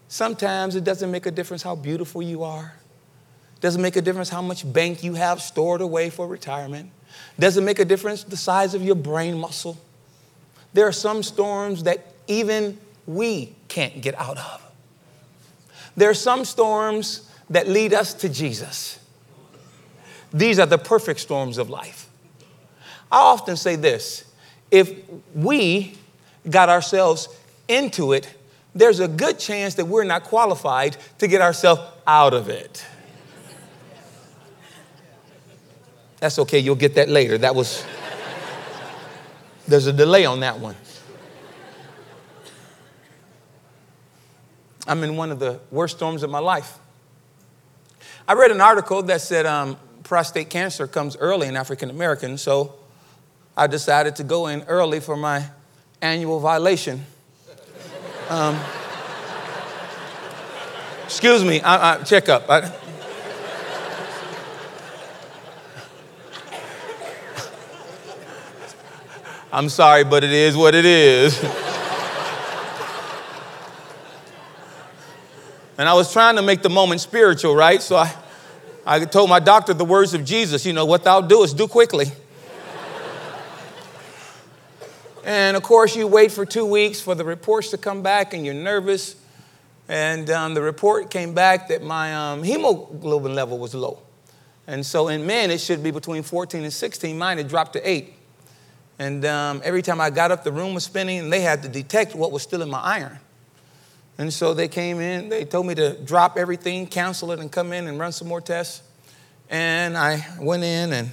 sometimes 0.06 0.76
it 0.76 0.84
doesn't 0.84 1.10
make 1.10 1.26
a 1.26 1.32
difference 1.32 1.62
how 1.62 1.74
beautiful 1.74 2.22
you 2.22 2.44
are. 2.44 2.74
Doesn't 3.62 3.80
make 3.80 3.96
a 3.96 4.02
difference 4.02 4.28
how 4.28 4.42
much 4.42 4.70
bank 4.70 5.02
you 5.02 5.14
have 5.14 5.40
stored 5.40 5.80
away 5.80 6.10
for 6.10 6.26
retirement. 6.26 6.90
Doesn't 7.38 7.64
make 7.64 7.78
a 7.78 7.84
difference 7.84 8.24
the 8.24 8.36
size 8.36 8.74
of 8.74 8.82
your 8.82 8.96
brain 8.96 9.38
muscle. 9.38 9.78
There 10.74 10.86
are 10.86 10.92
some 10.92 11.22
storms 11.22 11.84
that 11.84 12.04
even 12.26 12.76
we 13.06 13.54
can't 13.68 14.02
get 14.02 14.18
out 14.18 14.36
of. 14.36 14.72
There 15.96 16.10
are 16.10 16.14
some 16.14 16.44
storms 16.44 17.30
that 17.50 17.68
lead 17.68 17.94
us 17.94 18.14
to 18.14 18.28
Jesus. 18.28 18.98
These 20.32 20.58
are 20.58 20.66
the 20.66 20.78
perfect 20.78 21.20
storms 21.20 21.56
of 21.56 21.70
life. 21.70 22.08
I 23.12 23.18
often 23.18 23.56
say 23.56 23.76
this 23.76 24.24
if 24.72 24.92
we 25.34 25.96
got 26.50 26.68
ourselves 26.68 27.28
into 27.68 28.12
it, 28.12 28.28
there's 28.74 28.98
a 28.98 29.06
good 29.06 29.38
chance 29.38 29.74
that 29.74 29.84
we're 29.84 30.04
not 30.04 30.24
qualified 30.24 30.96
to 31.18 31.28
get 31.28 31.40
ourselves 31.40 31.82
out 32.06 32.34
of 32.34 32.48
it. 32.48 32.84
That's 36.22 36.38
okay, 36.38 36.60
you'll 36.60 36.76
get 36.76 36.94
that 36.94 37.08
later. 37.08 37.36
That 37.36 37.56
was, 37.56 37.84
there's 39.66 39.88
a 39.88 39.92
delay 39.92 40.24
on 40.24 40.38
that 40.38 40.60
one. 40.60 40.76
I'm 44.86 45.02
in 45.02 45.16
one 45.16 45.32
of 45.32 45.40
the 45.40 45.58
worst 45.72 45.96
storms 45.96 46.22
of 46.22 46.30
my 46.30 46.38
life. 46.38 46.78
I 48.28 48.34
read 48.34 48.52
an 48.52 48.60
article 48.60 49.02
that 49.02 49.20
said 49.20 49.46
um, 49.46 49.76
prostate 50.04 50.48
cancer 50.48 50.86
comes 50.86 51.16
early 51.16 51.48
in 51.48 51.56
African 51.56 51.90
Americans, 51.90 52.40
so 52.40 52.76
I 53.56 53.66
decided 53.66 54.14
to 54.14 54.22
go 54.22 54.46
in 54.46 54.62
early 54.68 55.00
for 55.00 55.16
my 55.16 55.44
annual 56.00 56.38
violation. 56.38 57.04
Um, 58.28 58.56
excuse 61.02 61.44
me, 61.44 61.60
I, 61.62 61.94
I, 61.94 62.02
check 62.04 62.28
up. 62.28 62.48
I, 62.48 62.72
I'm 69.54 69.68
sorry, 69.68 70.02
but 70.02 70.24
it 70.24 70.32
is 70.32 70.56
what 70.56 70.74
it 70.74 70.86
is. 70.86 71.38
and 75.76 75.86
I 75.86 75.92
was 75.92 76.10
trying 76.10 76.36
to 76.36 76.42
make 76.42 76.62
the 76.62 76.70
moment 76.70 77.02
spiritual, 77.02 77.54
right? 77.54 77.82
So 77.82 77.96
I, 77.96 78.14
I 78.86 79.04
told 79.04 79.28
my 79.28 79.40
doctor 79.40 79.74
the 79.74 79.84
words 79.84 80.14
of 80.14 80.24
Jesus, 80.24 80.64
you 80.64 80.72
know, 80.72 80.86
what 80.86 81.04
thou 81.04 81.20
doest, 81.20 81.58
do 81.58 81.68
quickly. 81.68 82.06
and 85.22 85.54
of 85.54 85.62
course, 85.62 85.94
you 85.94 86.06
wait 86.06 86.32
for 86.32 86.46
two 86.46 86.64
weeks 86.64 87.02
for 87.02 87.14
the 87.14 87.24
reports 87.24 87.68
to 87.72 87.76
come 87.76 88.02
back, 88.02 88.32
and 88.32 88.46
you're 88.46 88.54
nervous. 88.54 89.16
And 89.86 90.30
um, 90.30 90.54
the 90.54 90.62
report 90.62 91.10
came 91.10 91.34
back 91.34 91.68
that 91.68 91.82
my 91.82 92.14
um, 92.14 92.42
hemoglobin 92.42 93.34
level 93.34 93.58
was 93.58 93.74
low. 93.74 93.98
And 94.66 94.86
so 94.86 95.08
in 95.08 95.26
men, 95.26 95.50
it 95.50 95.60
should 95.60 95.82
be 95.82 95.90
between 95.90 96.22
14 96.22 96.62
and 96.62 96.72
16. 96.72 97.18
Mine 97.18 97.36
had 97.36 97.48
dropped 97.48 97.74
to 97.74 97.86
8. 97.86 98.14
And 99.02 99.24
um, 99.24 99.60
every 99.64 99.82
time 99.82 100.00
I 100.00 100.10
got 100.10 100.30
up, 100.30 100.44
the 100.44 100.52
room 100.52 100.74
was 100.74 100.84
spinning, 100.84 101.18
and 101.18 101.32
they 101.32 101.40
had 101.40 101.64
to 101.64 101.68
detect 101.68 102.14
what 102.14 102.30
was 102.30 102.44
still 102.44 102.62
in 102.62 102.70
my 102.70 102.78
iron. 102.78 103.18
And 104.16 104.32
so 104.32 104.54
they 104.54 104.68
came 104.68 105.00
in, 105.00 105.28
they 105.28 105.44
told 105.44 105.66
me 105.66 105.74
to 105.74 105.94
drop 106.04 106.38
everything, 106.38 106.86
cancel 106.86 107.32
it, 107.32 107.40
and 107.40 107.50
come 107.50 107.72
in 107.72 107.88
and 107.88 107.98
run 107.98 108.12
some 108.12 108.28
more 108.28 108.40
tests. 108.40 108.80
And 109.50 109.98
I 109.98 110.24
went 110.38 110.62
in, 110.62 110.92
and 110.92 111.10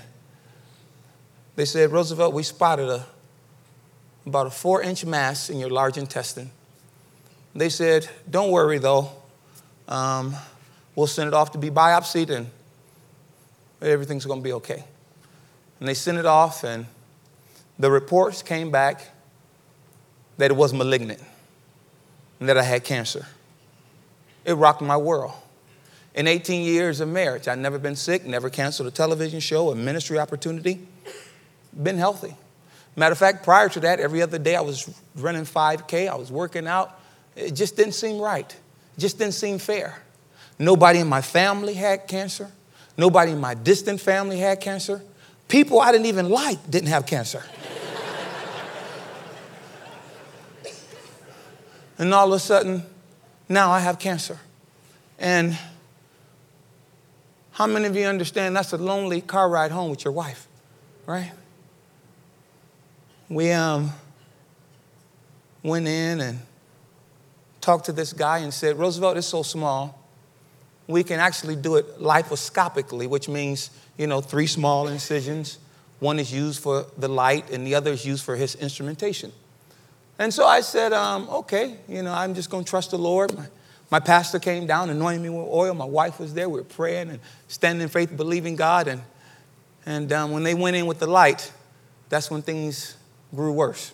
they 1.56 1.66
said, 1.66 1.92
Roosevelt, 1.92 2.32
we 2.32 2.44
spotted 2.44 2.90
a, 2.90 3.08
about 4.24 4.46
a 4.46 4.52
four 4.52 4.84
inch 4.84 5.04
mass 5.04 5.50
in 5.50 5.58
your 5.58 5.72
large 5.72 5.98
intestine. 5.98 6.52
They 7.56 7.70
said, 7.70 8.08
Don't 8.30 8.52
worry 8.52 8.78
though, 8.78 9.10
um, 9.88 10.36
we'll 10.96 11.08
send 11.08 11.28
it 11.28 11.34
off 11.34 11.54
to 11.54 11.58
be 11.58 11.72
biopsied, 11.72 12.30
and 12.30 12.52
everything's 13.82 14.28
gonna 14.28 14.42
be 14.42 14.54
okay. 14.54 14.84
And 15.80 15.90
they 15.90 15.96
sent 15.96 16.20
it 16.20 16.28
off, 16.28 16.64
and 16.64 16.86
the 17.80 17.90
reports 17.90 18.44
came 18.44 18.70
back 18.70 19.08
that 20.38 20.52
it 20.52 20.56
was 20.56 20.74
malignant 20.74 21.22
and 22.40 22.50
that 22.50 22.58
I 22.58 22.64
had 22.64 22.84
cancer. 22.84 23.26
It 24.46 24.54
rocked 24.54 24.82
my 24.82 24.98
world. 24.98 25.34
In 26.14 26.28
18 26.28 26.64
years 26.64 27.00
of 27.00 27.08
marriage, 27.08 27.48
I'd 27.48 27.60
never 27.60 27.80
been 27.80 27.96
sick, 27.96 28.26
never 28.26 28.50
canceled 28.50 28.88
a 28.88 28.92
television 28.92 29.40
show, 29.40 29.72
a 29.72 29.76
ministry 29.76 30.20
opportunity, 30.20 30.86
been 31.82 31.98
healthy. 31.98 32.36
Matter 32.96 33.14
of 33.14 33.18
fact, 33.18 33.44
prior 33.44 33.70
to 33.70 33.80
that, 33.82 34.00
every 34.00 34.22
other 34.22 34.38
day 34.38 34.56
I 34.56 34.62
was 34.62 34.90
running 35.16 35.44
5K, 35.44 36.10
I 36.10 36.16
was 36.16 36.32
working 36.32 36.68
out. 36.68 37.00
It 37.36 37.52
just 37.52 37.78
didn't 37.78 37.94
seem 37.94 38.20
right, 38.20 38.50
it 38.50 39.00
just 39.00 39.18
didn't 39.18 39.36
seem 39.36 39.60
fair. 39.60 40.02
Nobody 40.58 41.00
in 41.00 41.08
my 41.08 41.22
family 41.22 41.76
had 41.76 42.08
cancer, 42.08 42.50
nobody 42.98 43.32
in 43.32 43.40
my 43.40 43.54
distant 43.54 44.02
family 44.02 44.40
had 44.40 44.60
cancer. 44.60 45.02
People 45.48 45.80
I 45.80 45.92
didn't 45.92 46.08
even 46.08 46.30
like 46.30 46.70
didn't 46.70 46.90
have 46.90 47.06
cancer. 47.06 47.44
And 52.00 52.14
all 52.14 52.28
of 52.28 52.34
a 52.34 52.40
sudden, 52.40 52.84
now 53.50 53.72
I 53.72 53.82
have 53.82 54.00
cancer. 54.00 54.40
And 55.20 55.58
how 57.52 57.68
many 57.68 57.86
of 57.88 57.96
you 57.96 58.06
understand 58.06 58.56
that's 58.56 58.72
a 58.72 58.78
lonely 58.78 59.20
car 59.20 59.50
ride 59.50 59.72
home 59.72 59.92
with 59.92 60.06
your 60.06 60.14
wife, 60.14 60.48
right? 61.06 61.34
We 63.28 63.52
um, 63.52 63.92
went 65.62 65.88
in 65.90 66.22
and 66.22 66.40
talked 67.60 67.88
to 67.88 67.92
this 67.92 68.14
guy 68.14 68.40
and 68.40 68.54
said, 68.54 68.80
Roosevelt 68.80 69.18
is 69.18 69.26
so 69.26 69.44
small, 69.44 70.00
we 70.88 71.04
can 71.04 71.20
actually 71.20 71.58
do 71.58 71.76
it 71.76 72.00
laparoscopically, 72.00 73.08
which 73.08 73.28
means, 73.28 73.72
you 73.98 74.08
know, 74.08 74.22
three 74.22 74.48
small 74.48 74.88
incisions. 74.88 75.60
One 76.00 76.18
is 76.18 76.32
used 76.32 76.64
for 76.64 76.86
the 76.98 77.10
light, 77.10 77.52
and 77.52 77.68
the 77.68 77.76
other 77.76 77.92
is 77.92 78.06
used 78.06 78.24
for 78.24 78.38
his 78.38 78.56
instrumentation. 78.56 79.34
And 80.20 80.34
so 80.34 80.46
I 80.46 80.60
said, 80.60 80.92
um, 80.92 81.30
okay, 81.30 81.78
you 81.88 82.04
know, 82.04 82.14
I'm 82.14 82.36
just 82.36 82.50
going 82.50 82.66
to 82.66 82.70
trust 82.70 82.92
the 82.92 82.98
Lord. 82.98 83.34
My, 83.36 83.48
my 83.90 84.00
pastor 84.02 84.38
came 84.38 84.68
down, 84.68 84.90
anointed 84.90 85.22
me 85.22 85.30
with 85.30 85.48
oil. 85.48 85.74
My 85.74 85.86
wife 85.86 86.20
was 86.20 86.34
there. 86.34 86.50
We 86.50 86.60
were 86.60 86.66
praying 86.66 87.10
and 87.10 87.20
standing 87.48 87.82
in 87.82 87.88
faith, 87.88 88.16
believing 88.16 88.58
God. 88.58 88.90
And, 88.90 89.02
and 89.86 90.12
um, 90.12 90.32
when 90.32 90.44
they 90.44 90.54
went 90.54 90.76
in 90.76 90.86
with 90.88 91.00
the 91.00 91.08
light, 91.08 91.54
that's 92.10 92.30
when 92.30 92.42
things 92.42 92.98
grew 93.34 93.54
worse. 93.54 93.94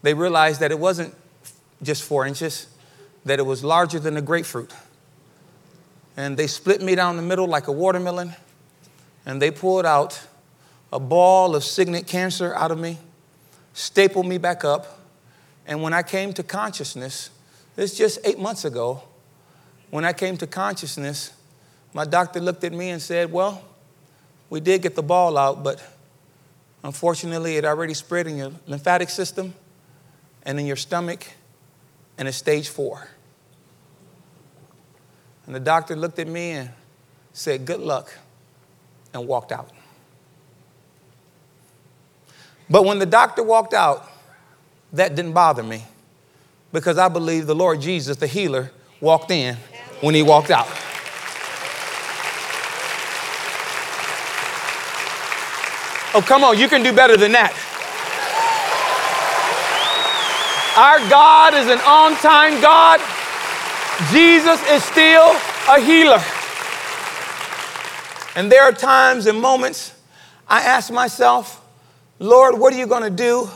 They 0.00 0.14
realized 0.14 0.60
that 0.60 0.70
it 0.70 0.78
wasn't 0.78 1.14
just 1.82 2.04
four 2.04 2.26
inches, 2.26 2.66
that 3.26 3.38
it 3.38 3.42
was 3.42 3.62
larger 3.62 3.98
than 3.98 4.16
a 4.16 4.22
grapefruit. 4.22 4.72
And 6.16 6.38
they 6.38 6.46
split 6.46 6.80
me 6.80 6.94
down 6.94 7.16
the 7.16 7.22
middle 7.22 7.46
like 7.46 7.68
a 7.68 7.72
watermelon, 7.72 8.34
and 9.26 9.42
they 9.42 9.50
pulled 9.50 9.84
out 9.84 10.20
a 10.90 10.98
ball 10.98 11.54
of 11.54 11.64
signet 11.64 12.06
cancer 12.06 12.54
out 12.54 12.70
of 12.70 12.78
me, 12.78 12.98
stapled 13.74 14.26
me 14.26 14.38
back 14.38 14.64
up, 14.64 14.99
and 15.70 15.80
when 15.80 15.94
I 15.94 16.02
came 16.02 16.32
to 16.32 16.42
consciousness, 16.42 17.30
it's 17.76 17.96
just 17.96 18.18
eight 18.24 18.40
months 18.40 18.64
ago, 18.64 19.04
when 19.90 20.04
I 20.04 20.12
came 20.12 20.36
to 20.38 20.46
consciousness, 20.46 21.32
my 21.94 22.04
doctor 22.04 22.40
looked 22.40 22.64
at 22.64 22.72
me 22.72 22.90
and 22.90 23.00
said, 23.00 23.30
Well, 23.30 23.62
we 24.50 24.58
did 24.58 24.82
get 24.82 24.96
the 24.96 25.02
ball 25.02 25.38
out, 25.38 25.62
but 25.62 25.80
unfortunately, 26.82 27.56
it 27.56 27.64
already 27.64 27.94
spread 27.94 28.26
in 28.26 28.36
your 28.36 28.50
lymphatic 28.66 29.10
system 29.10 29.54
and 30.42 30.58
in 30.58 30.66
your 30.66 30.74
stomach, 30.74 31.28
and 32.18 32.26
it's 32.26 32.36
stage 32.36 32.68
four. 32.68 33.06
And 35.46 35.54
the 35.54 35.60
doctor 35.60 35.94
looked 35.94 36.18
at 36.18 36.26
me 36.26 36.50
and 36.50 36.70
said, 37.32 37.64
Good 37.64 37.80
luck, 37.80 38.12
and 39.14 39.28
walked 39.28 39.52
out. 39.52 39.70
But 42.68 42.84
when 42.84 42.98
the 42.98 43.06
doctor 43.06 43.44
walked 43.44 43.72
out, 43.72 44.09
that 44.92 45.14
didn't 45.14 45.32
bother 45.32 45.62
me 45.62 45.84
because 46.72 46.98
I 46.98 47.08
believe 47.08 47.46
the 47.46 47.54
Lord 47.54 47.80
Jesus, 47.80 48.16
the 48.16 48.26
healer, 48.26 48.70
walked 49.00 49.30
in 49.30 49.56
when 50.00 50.14
he 50.14 50.22
walked 50.22 50.50
out. 50.50 50.66
Oh, 56.12 56.22
come 56.26 56.42
on, 56.42 56.58
you 56.58 56.68
can 56.68 56.82
do 56.82 56.92
better 56.92 57.16
than 57.16 57.32
that. 57.32 57.54
Our 60.76 60.98
God 61.10 61.54
is 61.54 61.66
an 61.68 61.78
on 61.86 62.16
time 62.16 62.60
God. 62.60 63.00
Jesus 64.10 64.60
is 64.70 64.82
still 64.84 65.36
a 65.68 65.80
healer. 65.80 66.22
And 68.34 68.50
there 68.50 68.62
are 68.62 68.72
times 68.72 69.26
and 69.26 69.40
moments 69.40 69.94
I 70.48 70.62
ask 70.62 70.92
myself, 70.92 71.64
Lord, 72.18 72.58
what 72.58 72.72
are 72.72 72.78
you 72.78 72.86
going 72.86 73.02
to 73.02 73.10
do 73.10 73.48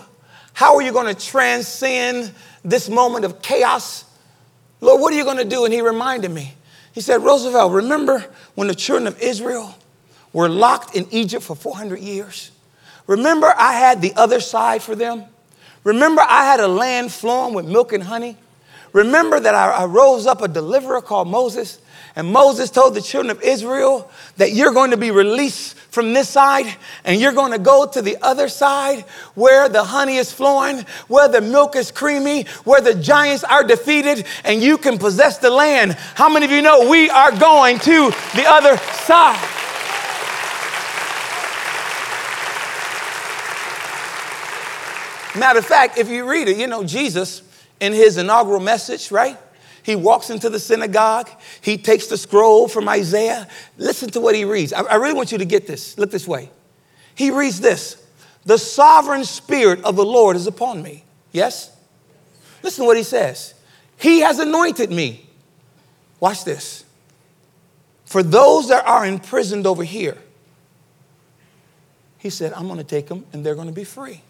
how 0.55 0.77
are 0.77 0.83
you 0.83 0.93
going 0.93 1.15
to 1.15 1.21
transcend 1.21 2.33
this 2.65 2.89
moment 2.89 3.25
of 3.25 3.43
chaos? 3.43 4.05
Lord, 4.81 5.01
what 5.01 5.13
are 5.13 5.17
you 5.17 5.25
going 5.25 5.37
to 5.37 5.45
do? 5.45 5.65
And 5.65 5.75
he 5.75 5.83
reminded 5.83 6.31
me. 6.31 6.55
He 6.93 7.01
said, 7.01 7.23
Roosevelt, 7.23 7.73
remember 7.73 8.25
when 8.55 8.69
the 8.69 8.75
children 8.75 9.09
of 9.09 9.21
Israel 9.21 9.75
were 10.33 10.49
locked 10.49 10.95
in 10.95 11.07
Egypt 11.11 11.43
for 11.43 11.57
400 11.57 11.99
years? 11.99 12.53
Remember, 13.09 13.53
I 13.57 13.73
had 13.75 14.01
the 14.01 14.15
other 14.15 14.41
side 14.41 14.81
for 14.81 14.95
them? 14.95 15.25
Remember, 15.83 16.23
I 16.23 16.45
had 16.45 16.61
a 16.61 16.69
land 16.69 17.13
flowing 17.13 17.53
with 17.53 17.67
milk 17.67 17.93
and 17.93 18.03
honey? 18.03 18.37
Remember 18.93 19.41
that 19.41 19.57
I, 19.57 19.71
I 19.73 19.85
rose 19.87 20.27
up 20.27 20.41
a 20.41 20.49
deliverer 20.49 21.03
called 21.03 21.27
Moses 21.27 21.81
and 22.17 22.33
Moses 22.33 22.71
told 22.71 22.95
the 22.95 23.01
children 23.01 23.31
of 23.31 23.43
Israel 23.43 24.09
that 24.37 24.53
you're 24.53 24.73
going 24.73 24.93
to 24.93 24.97
be 24.97 25.11
released 25.11 25.77
from 25.91 26.13
this 26.13 26.29
side 26.29 26.73
and 27.05 27.21
you're 27.21 27.33
going 27.33 27.51
to 27.51 27.59
go 27.59 27.87
to 27.87 28.03
the 28.03 28.17
other 28.23 28.49
side 28.49 29.01
where 29.35 29.69
the 29.69 29.83
honey 29.83 30.17
is 30.17 30.33
flowing, 30.33 30.85
where 31.09 31.27
the 31.27 31.41
milk 31.41 31.75
is 31.75 31.91
creamy, 31.91 32.45
where 32.63 32.81
the 32.81 32.95
giants 32.95 33.43
are 33.43 33.65
defeated, 33.65 34.27
and 34.45 34.63
you 34.63 34.79
can 34.79 34.97
possess 34.97 35.39
the 35.39 35.51
land. 35.51 35.95
How 36.15 36.29
many 36.29 36.47
of 36.47 36.53
you 36.53 36.63
know 36.63 36.89
we 36.89 37.11
are 37.11 37.33
going 37.33 37.81
to 37.81 38.11
the 38.35 38.45
other 38.47 38.77
side? 38.77 39.51
Matter 45.37 45.59
of 45.59 45.67
fact, 45.67 45.99
if 45.99 46.09
you 46.09 46.31
read 46.31 46.47
it, 46.47 46.59
you 46.59 46.69
know, 46.69 46.85
Jesus 46.85 47.43
in 47.81 47.93
his 47.93 48.19
inaugural 48.19 48.61
message, 48.61 49.11
right? 49.11 49.37
He 49.85 49.95
walks 49.95 50.31
into 50.31 50.51
the 50.51 50.59
synagogue. 50.59 51.31
He 51.61 51.79
takes 51.79 52.09
the 52.09 52.17
scroll 52.17 52.69
from 52.69 52.89
Isaiah. 52.89 53.47
Listen 53.77 54.11
to 54.11 54.21
what 54.21 54.35
he 54.35 54.45
reads. 54.45 54.73
I, 54.73 54.83
I 54.83 54.95
really 54.97 55.15
want 55.15 55.31
you 55.31 55.39
to 55.39 55.45
get 55.45 55.67
this. 55.67 55.97
Look 55.99 56.11
this 56.11 56.27
way. 56.27 56.51
He 57.15 57.31
reads 57.31 57.61
this 57.61 58.03
The 58.45 58.59
sovereign 58.59 59.25
spirit 59.25 59.85
of 59.85 59.95
the 59.95 60.05
Lord 60.05 60.37
is 60.37 60.47
upon 60.47 60.83
me. 60.83 61.05
Yes? 61.33 61.71
Listen 62.63 62.85
to 62.85 62.87
what 62.87 62.97
he 62.97 63.03
says. 63.03 63.55
He 63.99 64.21
has 64.21 64.39
anointed 64.39 64.91
me. 64.91 65.27
Watch 66.19 66.45
this. 66.45 66.85
For 68.07 68.23
those 68.23 68.69
that 68.69 68.87
are 68.87 69.07
imprisoned 69.07 69.67
over 69.67 69.85
here, 69.85 70.17
He 72.25 72.31
said, 72.31 72.55
I'm 72.55 72.69
going 72.69 72.79
to 72.79 72.85
take 72.85 73.09
them 73.09 73.27
and 73.35 73.45
they're 73.45 73.55
going 73.55 73.67
to 73.67 73.75
be 73.75 73.85
free. 73.85 74.23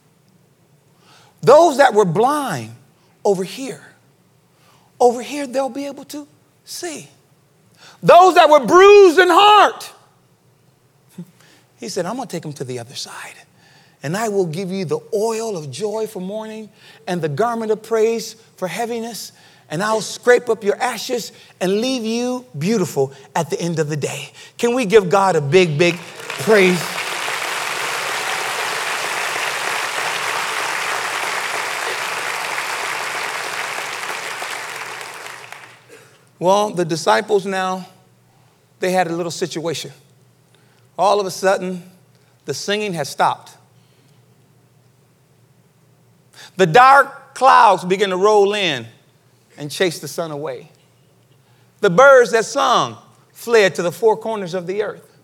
Those 1.42 1.76
that 1.76 1.94
were 1.94 2.04
blind 2.04 2.74
over 3.24 3.44
here, 3.44 3.93
over 5.00 5.22
here, 5.22 5.46
they'll 5.46 5.68
be 5.68 5.86
able 5.86 6.04
to 6.06 6.26
see. 6.64 7.08
Those 8.02 8.34
that 8.34 8.48
were 8.48 8.64
bruised 8.64 9.18
in 9.18 9.28
heart, 9.30 9.92
he 11.78 11.88
said, 11.88 12.06
I'm 12.06 12.16
going 12.16 12.28
to 12.28 12.32
take 12.32 12.42
them 12.42 12.52
to 12.54 12.64
the 12.64 12.78
other 12.78 12.94
side. 12.94 13.34
And 14.02 14.16
I 14.16 14.28
will 14.28 14.46
give 14.46 14.70
you 14.70 14.84
the 14.84 15.00
oil 15.14 15.56
of 15.56 15.70
joy 15.70 16.06
for 16.06 16.20
mourning 16.20 16.68
and 17.06 17.22
the 17.22 17.28
garment 17.28 17.72
of 17.72 17.82
praise 17.82 18.34
for 18.56 18.68
heaviness. 18.68 19.32
And 19.70 19.82
I'll 19.82 20.02
scrape 20.02 20.50
up 20.50 20.62
your 20.62 20.76
ashes 20.76 21.32
and 21.58 21.80
leave 21.80 22.04
you 22.04 22.44
beautiful 22.58 23.14
at 23.34 23.48
the 23.48 23.58
end 23.58 23.78
of 23.78 23.88
the 23.88 23.96
day. 23.96 24.30
Can 24.58 24.74
we 24.74 24.84
give 24.84 25.08
God 25.08 25.36
a 25.36 25.40
big, 25.40 25.78
big 25.78 25.96
praise? 25.96 27.03
Well, 36.44 36.68
the 36.68 36.84
disciples 36.84 37.46
now, 37.46 37.88
they 38.78 38.92
had 38.92 39.06
a 39.06 39.16
little 39.16 39.30
situation. 39.30 39.92
All 40.98 41.18
of 41.18 41.24
a 41.24 41.30
sudden, 41.30 41.90
the 42.44 42.52
singing 42.52 42.92
has 42.92 43.08
stopped. 43.08 43.56
The 46.58 46.66
dark 46.66 47.34
clouds 47.34 47.86
begin 47.86 48.10
to 48.10 48.18
roll 48.18 48.52
in 48.52 48.84
and 49.56 49.70
chase 49.70 50.00
the 50.00 50.06
sun 50.06 50.32
away. 50.32 50.68
The 51.80 51.88
birds 51.88 52.32
that 52.32 52.44
sung 52.44 52.98
fled 53.32 53.74
to 53.76 53.82
the 53.82 53.90
four 53.90 54.14
corners 54.14 54.52
of 54.52 54.66
the 54.66 54.82
earth. 54.82 55.16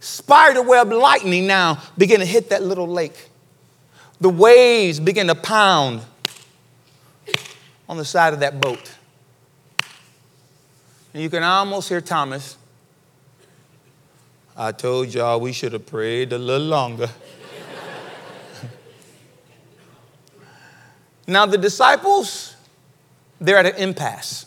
Spiderweb 0.00 0.90
lightning 0.90 1.46
now 1.46 1.80
begin 1.96 2.18
to 2.18 2.26
hit 2.26 2.50
that 2.50 2.64
little 2.64 2.88
lake. 2.88 3.28
The 4.20 4.28
waves 4.28 4.98
begin 4.98 5.28
to 5.28 5.36
pound 5.36 6.00
on 7.88 7.96
the 7.96 8.04
side 8.04 8.34
of 8.34 8.40
that 8.40 8.60
boat. 8.60 8.96
And 11.14 11.22
you 11.22 11.28
can 11.28 11.42
almost 11.42 11.90
hear 11.90 12.00
Thomas. 12.00 12.56
I 14.56 14.72
told 14.72 15.12
y'all 15.12 15.38
we 15.40 15.52
should 15.52 15.74
have 15.74 15.84
prayed 15.86 16.32
a 16.32 16.38
little 16.38 16.66
longer. 16.66 17.08
now, 21.26 21.44
the 21.46 21.58
disciples, 21.58 22.54
they're 23.40 23.58
at 23.58 23.66
an 23.66 23.74
impasse. 23.76 24.46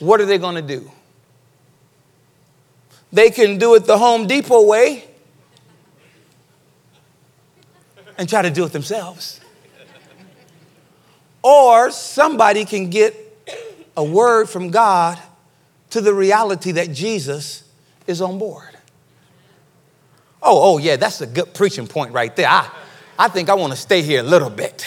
What 0.00 0.20
are 0.20 0.26
they 0.26 0.38
going 0.38 0.56
to 0.56 0.62
do? 0.62 0.90
They 3.12 3.30
can 3.30 3.58
do 3.58 3.76
it 3.76 3.86
the 3.86 3.98
Home 3.98 4.26
Depot 4.26 4.66
way 4.66 5.04
and 8.18 8.28
try 8.28 8.42
to 8.42 8.50
do 8.50 8.64
it 8.64 8.72
themselves. 8.72 9.40
Or 11.42 11.92
somebody 11.92 12.64
can 12.64 12.90
get 12.90 13.14
a 13.96 14.02
word 14.02 14.48
from 14.48 14.70
God 14.70 15.20
to 15.90 16.00
the 16.00 16.12
reality 16.12 16.72
that 16.72 16.92
Jesus 16.92 17.64
is 18.06 18.20
on 18.20 18.38
board. 18.38 18.76
Oh, 20.42 20.74
oh, 20.74 20.78
yeah, 20.78 20.96
that's 20.96 21.20
a 21.20 21.26
good 21.26 21.54
preaching 21.54 21.86
point 21.86 22.12
right 22.12 22.34
there. 22.36 22.48
I, 22.48 22.70
I 23.18 23.28
think 23.28 23.48
I 23.48 23.54
want 23.54 23.72
to 23.72 23.78
stay 23.78 24.02
here 24.02 24.20
a 24.20 24.22
little 24.22 24.50
bit. 24.50 24.86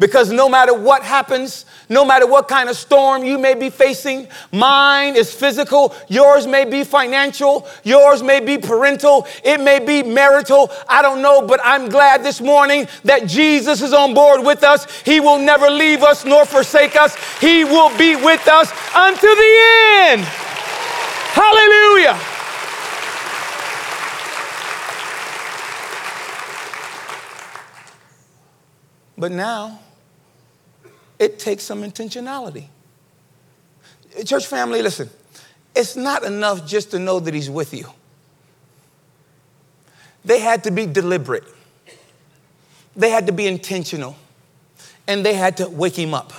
Because 0.00 0.32
no 0.32 0.48
matter 0.48 0.72
what 0.72 1.02
happens, 1.02 1.66
no 1.90 2.06
matter 2.06 2.26
what 2.26 2.48
kind 2.48 2.70
of 2.70 2.76
storm 2.76 3.22
you 3.22 3.38
may 3.38 3.52
be 3.52 3.68
facing, 3.68 4.28
mine 4.50 5.14
is 5.14 5.30
physical, 5.30 5.94
yours 6.08 6.46
may 6.46 6.64
be 6.64 6.84
financial, 6.84 7.68
yours 7.84 8.22
may 8.22 8.40
be 8.40 8.56
parental, 8.56 9.26
it 9.44 9.60
may 9.60 9.78
be 9.78 10.02
marital. 10.02 10.70
I 10.88 11.02
don't 11.02 11.20
know, 11.20 11.42
but 11.42 11.60
I'm 11.62 11.90
glad 11.90 12.22
this 12.22 12.40
morning 12.40 12.88
that 13.04 13.28
Jesus 13.28 13.82
is 13.82 13.92
on 13.92 14.14
board 14.14 14.42
with 14.42 14.64
us. 14.64 15.02
He 15.02 15.20
will 15.20 15.38
never 15.38 15.68
leave 15.68 16.02
us 16.02 16.24
nor 16.24 16.46
forsake 16.46 16.96
us, 16.96 17.14
He 17.38 17.64
will 17.64 17.94
be 17.98 18.16
with 18.16 18.48
us 18.48 18.72
unto 18.94 19.20
the 19.20 19.56
end. 20.08 20.22
Hallelujah. 21.34 22.18
But 29.18 29.32
now, 29.32 29.78
it 31.20 31.38
takes 31.38 31.62
some 31.62 31.82
intentionality. 31.82 32.64
Church 34.24 34.46
family, 34.46 34.82
listen, 34.82 35.08
it's 35.76 35.94
not 35.94 36.24
enough 36.24 36.66
just 36.66 36.90
to 36.90 36.98
know 36.98 37.20
that 37.20 37.34
He's 37.34 37.50
with 37.50 37.74
you. 37.74 37.86
They 40.24 40.40
had 40.40 40.64
to 40.64 40.72
be 40.72 40.86
deliberate, 40.86 41.44
they 42.96 43.10
had 43.10 43.26
to 43.26 43.32
be 43.32 43.46
intentional, 43.46 44.16
and 45.06 45.24
they 45.24 45.34
had 45.34 45.58
to 45.58 45.68
wake 45.68 45.96
Him 45.96 46.14
up. 46.14 46.32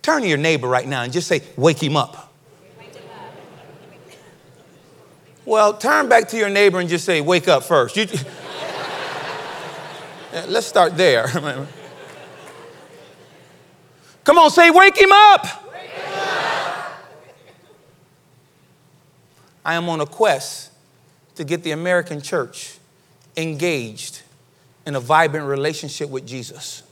Turn 0.00 0.22
to 0.22 0.28
your 0.28 0.38
neighbor 0.38 0.66
right 0.66 0.88
now 0.88 1.02
and 1.02 1.12
just 1.12 1.28
say, 1.28 1.42
Wake 1.56 1.80
Him 1.80 1.96
up. 1.96 2.30
Well, 5.44 5.74
turn 5.74 6.08
back 6.08 6.28
to 6.28 6.36
your 6.36 6.48
neighbor 6.48 6.80
and 6.80 6.88
just 6.88 7.04
say, 7.04 7.20
Wake 7.20 7.48
up 7.48 7.64
first. 7.64 7.96
You, 7.96 8.06
let's 10.48 10.66
start 10.66 10.96
there. 10.96 11.66
Come 14.24 14.38
on, 14.38 14.50
say, 14.50 14.70
wake 14.70 14.96
him 14.96 15.10
up. 15.12 15.44
Wake 15.72 15.90
him 15.90 16.12
up. 16.14 17.02
I 19.64 19.74
am 19.74 19.88
on 19.88 20.00
a 20.00 20.06
quest 20.06 20.70
to 21.34 21.44
get 21.44 21.62
the 21.62 21.72
American 21.72 22.20
church 22.20 22.78
engaged 23.36 24.22
in 24.86 24.94
a 24.94 25.00
vibrant 25.00 25.46
relationship 25.46 26.08
with 26.08 26.26
Jesus. 26.26 26.82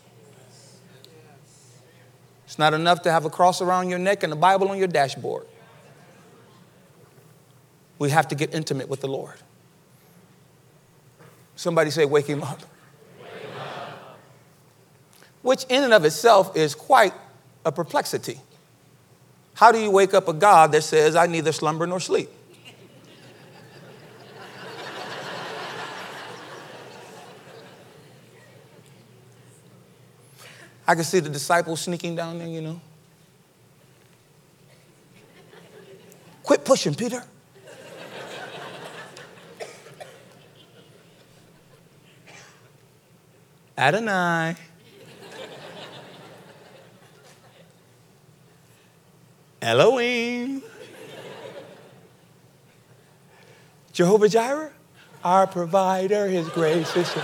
It's 2.46 2.58
not 2.58 2.74
enough 2.74 3.02
to 3.02 3.12
have 3.12 3.24
a 3.24 3.30
cross 3.30 3.60
around 3.60 3.90
your 3.90 3.98
neck 3.98 4.22
and 4.22 4.32
a 4.32 4.36
Bible 4.36 4.68
on 4.68 4.78
your 4.78 4.88
dashboard. 4.88 5.46
We 7.98 8.10
have 8.10 8.28
to 8.28 8.34
get 8.34 8.54
intimate 8.54 8.88
with 8.88 9.02
the 9.02 9.08
Lord. 9.08 9.36
Somebody 11.54 11.90
say, 11.90 12.06
Wake 12.06 12.26
him 12.26 12.42
up 12.42 12.62
which 15.42 15.64
in 15.68 15.84
and 15.84 15.92
of 15.92 16.04
itself 16.04 16.56
is 16.56 16.74
quite 16.74 17.14
a 17.64 17.72
perplexity. 17.72 18.40
How 19.54 19.72
do 19.72 19.78
you 19.78 19.90
wake 19.90 20.14
up 20.14 20.28
a 20.28 20.32
God 20.32 20.72
that 20.72 20.82
says, 20.82 21.16
I 21.16 21.26
neither 21.26 21.52
slumber 21.52 21.86
nor 21.86 22.00
sleep? 22.00 22.30
I 30.86 30.94
can 30.94 31.04
see 31.04 31.20
the 31.20 31.28
disciples 31.28 31.82
sneaking 31.82 32.16
down 32.16 32.38
there, 32.38 32.48
you 32.48 32.60
know. 32.60 32.80
Quit 36.42 36.64
pushing, 36.64 36.96
Peter. 36.96 37.22
Adonai. 43.78 44.56
Elohim. 49.62 50.62
Jehovah 53.92 54.28
Jireh, 54.28 54.72
our 55.22 55.46
provider, 55.46 56.26
his 56.28 56.48
grace 56.48 56.96
is. 56.96 57.14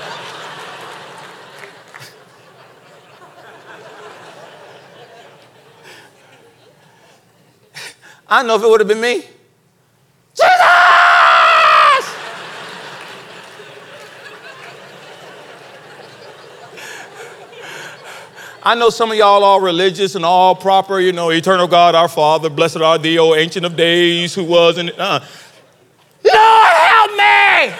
I 8.28 8.42
know 8.42 8.56
if 8.56 8.62
it 8.62 8.68
would 8.68 8.80
have 8.80 8.88
been 8.88 9.00
me. 9.00 9.24
I 18.66 18.74
know 18.74 18.90
some 18.90 19.12
of 19.12 19.16
y'all 19.16 19.44
are 19.44 19.62
religious 19.62 20.16
and 20.16 20.24
all 20.24 20.52
proper, 20.56 20.98
you 20.98 21.12
know, 21.12 21.30
eternal 21.30 21.68
God, 21.68 21.94
our 21.94 22.08
Father, 22.08 22.50
blessed 22.50 22.78
are 22.78 22.98
thee, 22.98 23.16
O 23.16 23.32
ancient 23.32 23.64
of 23.64 23.76
days, 23.76 24.34
who 24.34 24.42
was 24.42 24.76
in. 24.76 24.90
Uh. 24.90 25.24
Lord, 26.24 26.72
help 26.72 27.10
me! 27.12 27.76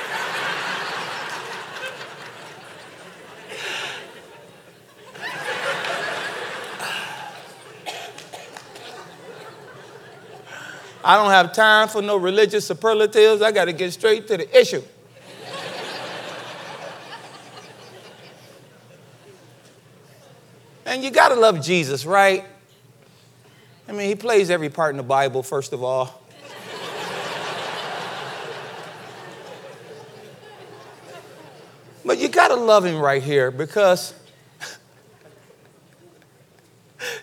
I 11.04 11.16
don't 11.16 11.30
have 11.30 11.52
time 11.52 11.88
for 11.88 12.00
no 12.00 12.16
religious 12.16 12.64
superlatives. 12.64 13.42
I 13.42 13.50
got 13.50 13.64
to 13.64 13.72
get 13.72 13.92
straight 13.92 14.28
to 14.28 14.36
the 14.36 14.56
issue. 14.56 14.84
And 20.86 21.02
you 21.02 21.10
got 21.10 21.30
to 21.30 21.34
love 21.34 21.60
Jesus, 21.60 22.06
right? 22.06 22.44
I 23.88 23.92
mean, 23.92 24.08
he 24.08 24.14
plays 24.14 24.50
every 24.50 24.68
part 24.68 24.92
in 24.92 24.96
the 24.96 25.02
Bible, 25.02 25.42
first 25.42 25.72
of 25.72 25.82
all. 25.82 26.22
But 32.04 32.18
you 32.18 32.28
got 32.28 32.48
to 32.48 32.54
love 32.54 32.84
him 32.84 33.00
right 33.00 33.20
here 33.20 33.50
because 33.50 34.14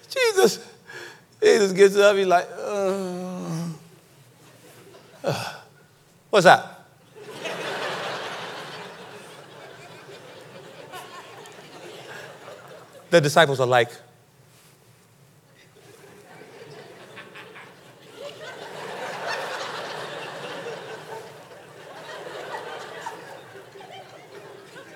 Jesus, 0.10 0.60
Jesus 1.42 1.72
gets 1.72 1.96
up, 1.96 2.18
he's 2.18 2.28
like, 2.28 2.50
uh, 2.60 3.68
uh, 5.24 5.54
what's 6.30 6.44
that? 6.44 6.73
The 13.14 13.22
disciples 13.22 13.60
are 13.60 13.68
like, 13.68 13.92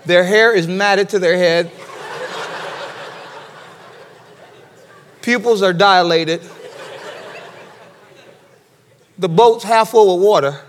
Their 0.08 0.24
hair 0.24 0.56
is 0.56 0.68
matted 0.68 1.10
to 1.10 1.20
their 1.20 1.38
head. 1.38 1.70
Pupils 5.22 5.62
are 5.62 5.74
dilated. 5.74 6.42
The 9.20 9.30
boat's 9.30 9.66
half 9.66 9.90
full 9.90 10.16
of 10.16 10.22
water. 10.22 10.62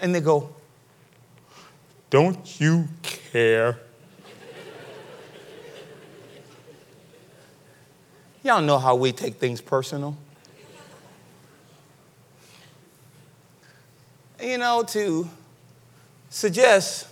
And 0.00 0.14
they 0.14 0.20
go, 0.20 0.54
Don't 2.10 2.60
you 2.60 2.88
care? 3.02 3.78
Y'all 8.48 8.62
know 8.62 8.78
how 8.78 8.94
we 8.94 9.12
take 9.12 9.34
things 9.34 9.60
personal. 9.60 10.16
You 14.42 14.56
know, 14.56 14.82
to 14.84 15.28
suggest 16.30 17.08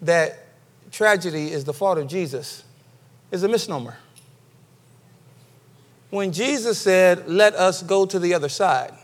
that 0.00 0.46
tragedy 0.90 1.52
is 1.52 1.64
the 1.64 1.74
fault 1.74 1.98
of 1.98 2.08
Jesus 2.08 2.64
is 3.30 3.42
a 3.42 3.48
misnomer. 3.48 3.98
When 6.08 6.32
Jesus 6.32 6.78
said, 6.78 7.28
Let 7.28 7.52
us 7.54 7.82
go 7.82 8.06
to 8.06 8.18
the 8.18 8.32
other 8.32 8.48
side, 8.48 8.94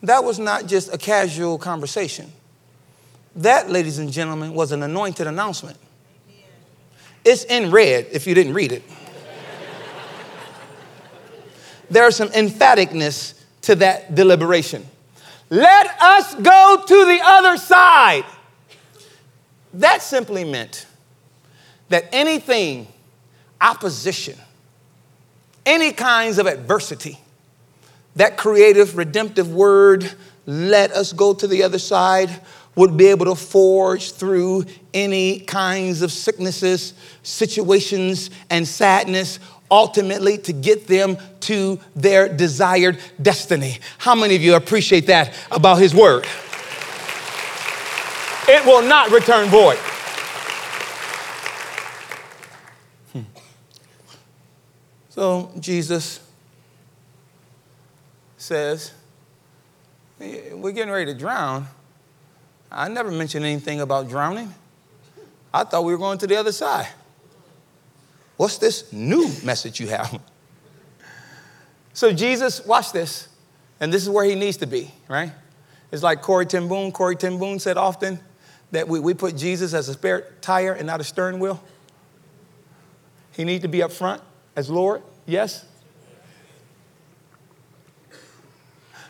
that 0.00 0.22
was 0.22 0.38
not 0.38 0.66
just 0.66 0.94
a 0.94 0.98
casual 0.98 1.58
conversation. 1.58 2.30
That, 3.34 3.68
ladies 3.68 3.98
and 3.98 4.12
gentlemen, 4.12 4.54
was 4.54 4.70
an 4.70 4.84
anointed 4.84 5.26
announcement. 5.26 5.78
It's 7.24 7.42
in 7.42 7.72
red 7.72 8.06
if 8.12 8.28
you 8.28 8.34
didn't 8.36 8.54
read 8.54 8.70
it. 8.70 8.84
There's 11.90 12.16
some 12.16 12.28
emphaticness 12.28 13.34
to 13.62 13.74
that 13.76 14.14
deliberation. 14.14 14.86
Let 15.50 15.86
us 16.00 16.34
go 16.36 16.82
to 16.86 17.04
the 17.06 17.20
other 17.22 17.56
side. 17.56 18.24
That 19.74 20.00
simply 20.00 20.44
meant 20.44 20.86
that 21.88 22.08
anything, 22.12 22.86
opposition, 23.60 24.38
any 25.66 25.92
kinds 25.92 26.38
of 26.38 26.46
adversity, 26.46 27.18
that 28.16 28.36
creative, 28.36 28.96
redemptive 28.96 29.52
word, 29.52 30.12
let 30.46 30.92
us 30.92 31.12
go 31.12 31.34
to 31.34 31.46
the 31.46 31.62
other 31.64 31.78
side, 31.78 32.30
would 32.76 32.96
be 32.96 33.06
able 33.06 33.26
to 33.26 33.34
forge 33.34 34.12
through 34.12 34.64
any 34.94 35.40
kinds 35.40 36.02
of 36.02 36.12
sicknesses, 36.12 36.94
situations, 37.22 38.30
and 38.48 38.66
sadness 38.66 39.40
ultimately 39.70 40.38
to 40.38 40.52
get 40.52 40.86
them 40.86 41.16
to 41.40 41.80
their 41.94 42.28
desired 42.28 42.98
destiny. 43.20 43.78
How 43.98 44.14
many 44.14 44.36
of 44.36 44.42
you 44.42 44.54
appreciate 44.54 45.06
that 45.06 45.34
about 45.50 45.76
His 45.76 45.94
Word? 45.94 46.26
It 48.48 48.64
will 48.66 48.82
not 48.82 49.10
return 49.10 49.48
void. 49.48 49.78
Hmm. 53.12 53.20
So 55.10 55.52
Jesus 55.60 56.20
says, 58.36 58.92
We're 60.18 60.72
getting 60.72 60.92
ready 60.92 61.12
to 61.12 61.18
drown. 61.18 61.68
I 62.72 62.88
never 62.88 63.10
mentioned 63.10 63.44
anything 63.44 63.80
about 63.80 64.08
drowning. 64.08 64.52
I 65.52 65.64
thought 65.64 65.84
we 65.84 65.92
were 65.92 65.98
going 65.98 66.18
to 66.18 66.26
the 66.26 66.36
other 66.36 66.52
side. 66.52 66.88
What's 68.40 68.56
this 68.56 68.90
new 68.90 69.30
message 69.44 69.80
you 69.80 69.88
have? 69.88 70.18
So, 71.92 72.10
Jesus, 72.10 72.64
watch 72.64 72.90
this, 72.90 73.28
and 73.80 73.92
this 73.92 74.02
is 74.02 74.08
where 74.08 74.24
he 74.24 74.34
needs 74.34 74.56
to 74.56 74.66
be, 74.66 74.90
right? 75.08 75.30
It's 75.92 76.02
like 76.02 76.22
Corrie 76.22 76.46
ten 76.46 76.66
Boom. 76.66 76.90
Corrie 76.90 77.16
ten 77.16 77.38
Boom 77.38 77.58
said 77.58 77.76
often 77.76 78.18
that 78.70 78.88
we, 78.88 78.98
we 78.98 79.12
put 79.12 79.36
Jesus 79.36 79.74
as 79.74 79.90
a 79.90 79.92
spare 79.92 80.32
tire 80.40 80.72
and 80.72 80.86
not 80.86 81.02
a 81.02 81.04
stern 81.04 81.38
wheel. 81.38 81.62
He 83.32 83.44
needs 83.44 83.60
to 83.60 83.68
be 83.68 83.82
up 83.82 83.92
front 83.92 84.22
as 84.56 84.70
Lord, 84.70 85.02
yes? 85.26 85.66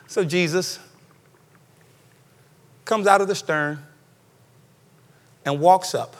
So, 0.09 0.25
Jesus 0.25 0.81
comes 2.85 3.07
out 3.07 3.21
of 3.21 3.29
the 3.29 3.37
stern 3.37 3.79
and 5.45 5.61
walks 5.61 5.95
up 5.95 6.17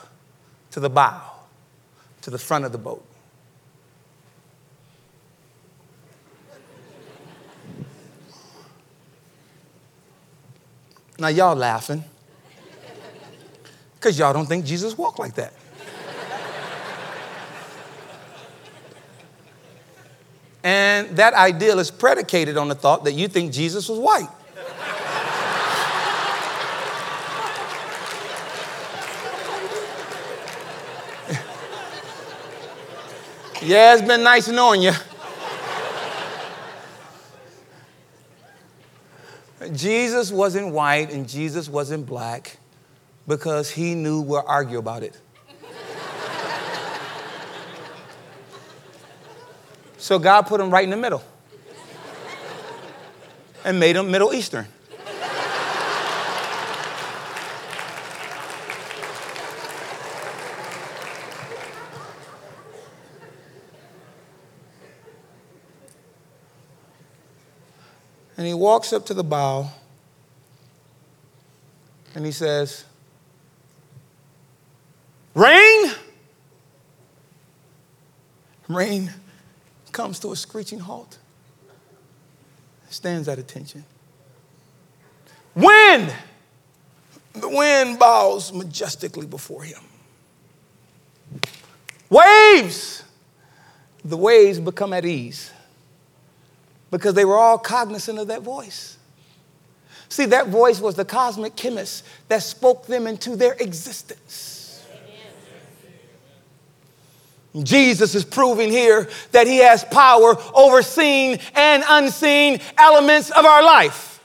to 0.69 0.79
the 0.79 0.89
bow 0.89 1.30
to 2.21 2.29
the 2.29 2.37
front 2.37 2.65
of 2.65 2.71
the 2.71 2.77
boat. 2.77 3.05
Now, 11.19 11.27
y'all 11.27 11.55
laughing 11.55 12.03
because 13.95 14.17
y'all 14.17 14.33
don't 14.33 14.47
think 14.47 14.65
Jesus 14.65 14.97
walked 14.97 15.19
like 15.19 15.35
that. 15.35 15.53
and 20.63 21.15
that 21.17 21.35
ideal 21.35 21.77
is 21.77 21.91
predicated 21.91 22.57
on 22.57 22.67
the 22.67 22.75
thought 22.75 23.03
that 23.03 23.13
you 23.13 23.27
think 23.27 23.51
Jesus 23.51 23.87
was 23.87 23.99
white. 23.99 24.29
Yeah, 33.63 33.93
it's 33.93 34.01
been 34.01 34.23
nice 34.23 34.47
knowing 34.47 34.81
you. 34.81 34.91
Jesus 39.73 40.31
wasn't 40.31 40.73
white 40.73 41.11
and 41.11 41.29
Jesus 41.29 41.69
wasn't 41.69 42.07
black 42.07 42.57
because 43.27 43.69
he 43.69 43.93
knew 43.93 44.21
we'll 44.21 44.43
argue 44.47 44.79
about 44.79 45.03
it. 45.03 45.15
so 49.97 50.17
God 50.17 50.47
put 50.47 50.59
him 50.59 50.71
right 50.71 50.83
in 50.83 50.89
the 50.89 50.97
middle 50.97 51.23
and 53.63 53.79
made 53.79 53.95
him 53.95 54.09
Middle 54.09 54.33
Eastern. 54.33 54.65
And 68.41 68.47
he 68.47 68.55
walks 68.55 68.91
up 68.91 69.05
to 69.05 69.13
the 69.13 69.23
bow 69.23 69.69
and 72.15 72.25
he 72.25 72.31
says, 72.31 72.85
Rain! 75.35 75.91
Rain 78.67 79.11
comes 79.91 80.17
to 80.21 80.31
a 80.31 80.35
screeching 80.35 80.79
halt, 80.79 81.19
stands 82.89 83.27
at 83.27 83.37
attention. 83.37 83.85
Wind! 85.53 86.11
The 87.33 87.47
wind 87.47 87.99
bows 87.99 88.51
majestically 88.51 89.27
before 89.27 89.61
him. 89.61 89.83
Waves! 92.09 93.03
The 94.03 94.17
waves 94.17 94.59
become 94.59 94.93
at 94.93 95.05
ease 95.05 95.51
because 96.91 97.13
they 97.13 97.25
were 97.25 97.37
all 97.37 97.57
cognizant 97.57 98.19
of 98.19 98.27
that 98.27 98.41
voice. 98.41 98.97
See, 100.09 100.25
that 100.25 100.49
voice 100.49 100.81
was 100.81 100.95
the 100.95 101.05
cosmic 101.05 101.55
chemist 101.55 102.05
that 102.27 102.43
spoke 102.43 102.85
them 102.85 103.07
into 103.07 103.37
their 103.37 103.53
existence. 103.53 104.61
Jesus 107.63 108.15
is 108.15 108.23
proving 108.23 108.69
here 108.69 109.09
that 109.31 109.45
he 109.47 109.57
has 109.57 109.83
power 109.85 110.35
over 110.53 110.81
seen 110.81 111.39
and 111.53 111.83
unseen 111.87 112.59
elements 112.77 113.29
of 113.29 113.45
our 113.45 113.63
life. 113.63 114.23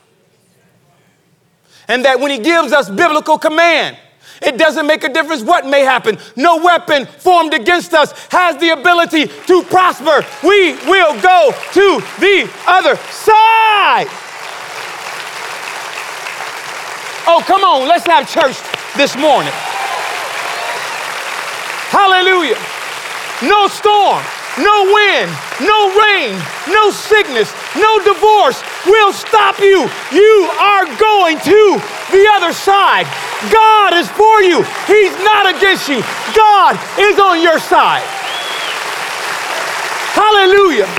And 1.89 2.05
that 2.05 2.19
when 2.19 2.31
he 2.31 2.39
gives 2.39 2.73
us 2.73 2.89
biblical 2.89 3.37
command, 3.37 3.97
it 4.41 4.57
doesn't 4.57 4.85
make 4.85 5.03
a 5.03 5.09
difference 5.09 5.41
what 5.43 5.65
may 5.65 5.81
happen. 5.81 6.17
No 6.35 6.57
weapon 6.57 7.05
formed 7.05 7.53
against 7.53 7.93
us 7.93 8.11
has 8.29 8.57
the 8.57 8.69
ability 8.69 9.27
to 9.27 9.63
prosper. 9.63 10.25
We 10.43 10.73
will 10.85 11.19
go 11.21 11.51
to 11.73 11.99
the 12.19 12.49
other 12.67 12.95
side. 13.11 14.07
Oh, 17.29 17.43
come 17.45 17.63
on, 17.63 17.87
let's 17.87 18.05
have 18.07 18.29
church 18.31 18.55
this 18.95 19.17
morning. 19.17 19.51
Hallelujah. 21.89 22.57
No 23.43 23.67
storm, 23.67 24.23
no 24.57 24.89
wind, 24.93 25.29
no 25.61 25.93
rain, 25.93 26.33
no 26.69 26.89
sickness, 26.91 27.53
no 27.75 27.99
divorce 28.03 28.61
will 28.85 29.13
stop 29.13 29.59
you. 29.59 29.89
You 30.11 30.49
are 30.59 30.85
going 30.97 31.39
to 31.39 31.81
the 32.11 32.25
other 32.35 32.53
side. 32.53 33.05
God 33.53 33.93
is 33.93 34.09
for 34.09 34.41
you, 34.41 34.63
He's 34.85 35.13
not 35.21 35.45
against 35.45 35.87
you. 35.87 36.01
God 36.35 36.79
is 36.97 37.19
on 37.19 37.41
your 37.41 37.59
side. 37.59 38.05
Hallelujah. 40.17 40.89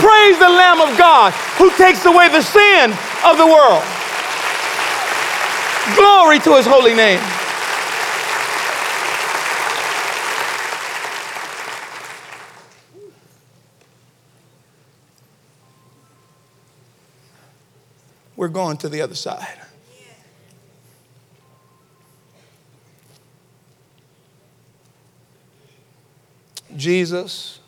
Praise 0.00 0.38
the 0.38 0.48
Lamb 0.48 0.80
of 0.80 0.96
God 0.96 1.32
who 1.58 1.70
takes 1.76 2.04
away 2.04 2.28
the 2.28 2.42
sin 2.42 2.92
of 3.24 3.36
the 3.36 3.46
world. 3.46 3.84
Glory 5.96 6.38
to 6.40 6.56
his 6.56 6.66
holy 6.66 6.94
name. 6.94 7.20
We're 18.46 18.52
going 18.52 18.76
to 18.76 18.88
the 18.88 19.02
other 19.02 19.16
side. 19.16 19.58
Jesus 26.76 27.58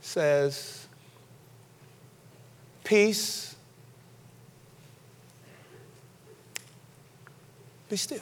says, 0.00 0.86
Peace, 2.84 3.56
be 7.88 7.96
still. 7.96 8.20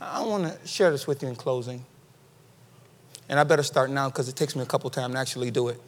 I 0.00 0.22
want 0.22 0.44
to 0.44 0.66
share 0.66 0.90
this 0.90 1.06
with 1.06 1.22
you 1.22 1.28
in 1.28 1.36
closing. 1.36 1.84
And 3.28 3.38
I 3.38 3.44
better 3.44 3.62
start 3.62 3.90
now 3.90 4.08
because 4.08 4.28
it 4.28 4.36
takes 4.36 4.56
me 4.56 4.62
a 4.62 4.66
couple 4.66 4.88
times 4.90 5.14
to 5.14 5.20
actually 5.20 5.50
do 5.50 5.68
it. 5.68 5.80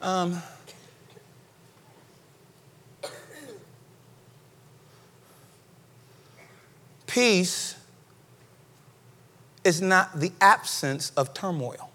Um, 0.00 0.42
Peace 7.14 7.76
is 9.62 9.80
not 9.80 10.18
the 10.18 10.32
absence 10.40 11.12
of 11.16 11.32
turmoil. 11.32 11.92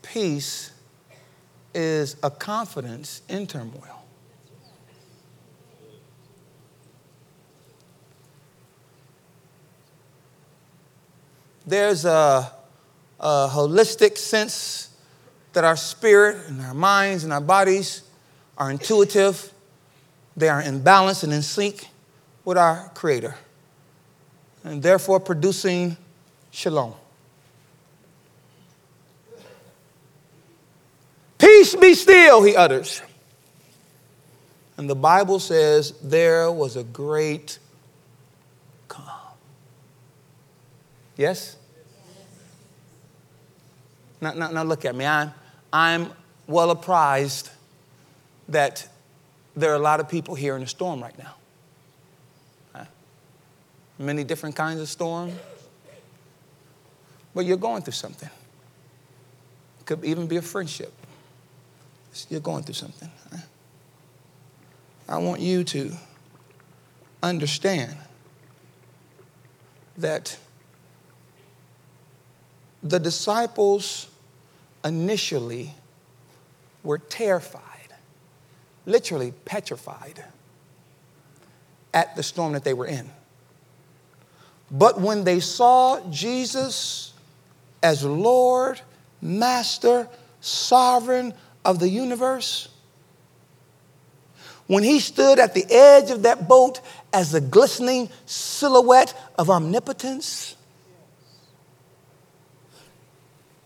Peace 0.00 0.72
is 1.74 2.16
a 2.22 2.30
confidence 2.30 3.20
in 3.28 3.46
turmoil. 3.46 3.99
There's 11.66 12.04
a, 12.04 12.50
a, 13.20 13.48
holistic 13.48 14.16
sense 14.18 14.88
that 15.52 15.64
our 15.64 15.76
spirit 15.76 16.48
and 16.48 16.60
our 16.60 16.74
minds 16.74 17.24
and 17.24 17.32
our 17.32 17.40
bodies 17.40 18.02
are 18.56 18.70
intuitive 18.70 19.52
they 20.36 20.48
are 20.48 20.62
in 20.62 20.82
balance 20.82 21.22
and 21.22 21.32
in 21.32 21.42
sync 21.42 21.88
with 22.44 22.56
our 22.56 22.90
Creator, 22.94 23.36
and 24.64 24.82
therefore 24.82 25.20
producing 25.20 25.96
shalom. 26.50 26.94
Peace 31.38 31.74
be 31.74 31.94
still, 31.94 32.42
he 32.42 32.56
utters. 32.56 33.02
And 34.76 34.88
the 34.88 34.94
Bible 34.94 35.38
says 35.38 35.92
there 36.02 36.50
was 36.50 36.76
a 36.76 36.84
great 36.84 37.58
Yes? 41.20 41.58
Now, 44.22 44.32
now, 44.32 44.50
now 44.50 44.62
look 44.62 44.86
at 44.86 44.94
me. 44.96 45.04
I'm, 45.04 45.34
I'm 45.70 46.12
well 46.46 46.70
apprised 46.70 47.50
that 48.48 48.88
there 49.54 49.70
are 49.70 49.74
a 49.74 49.80
lot 49.80 50.00
of 50.00 50.08
people 50.08 50.34
here 50.34 50.56
in 50.56 50.62
a 50.62 50.66
storm 50.66 51.02
right 51.02 51.18
now. 51.18 52.86
Many 53.98 54.24
different 54.24 54.56
kinds 54.56 54.80
of 54.80 54.88
storms. 54.88 55.34
But 57.34 57.44
you're 57.44 57.58
going 57.58 57.82
through 57.82 57.92
something. 57.92 58.30
It 59.80 59.84
could 59.84 60.02
even 60.02 60.26
be 60.26 60.38
a 60.38 60.42
friendship. 60.42 60.90
You're 62.30 62.40
going 62.40 62.62
through 62.62 62.76
something. 62.76 63.10
I 65.06 65.18
want 65.18 65.42
you 65.42 65.64
to 65.64 65.92
understand 67.22 67.94
that 69.98 70.38
the 72.82 72.98
disciples 72.98 74.08
initially 74.84 75.74
were 76.82 76.98
terrified 76.98 77.70
literally 78.86 79.32
petrified 79.44 80.24
at 81.92 82.14
the 82.16 82.22
storm 82.22 82.52
that 82.52 82.64
they 82.64 82.74
were 82.74 82.86
in. 82.86 83.08
But 84.70 85.00
when 85.00 85.24
they 85.24 85.40
saw 85.40 86.00
Jesus 86.10 87.12
as 87.82 88.04
Lord, 88.04 88.80
Master, 89.20 90.08
Sovereign 90.40 91.34
of 91.64 91.80
the 91.80 91.88
universe, 91.88 92.68
when 94.66 94.84
he 94.84 95.00
stood 95.00 95.38
at 95.40 95.54
the 95.54 95.66
edge 95.68 96.10
of 96.10 96.22
that 96.22 96.46
boat 96.46 96.80
as 97.12 97.34
a 97.34 97.40
glistening 97.40 98.08
silhouette 98.26 99.12
of 99.36 99.50
omnipotence, 99.50 100.54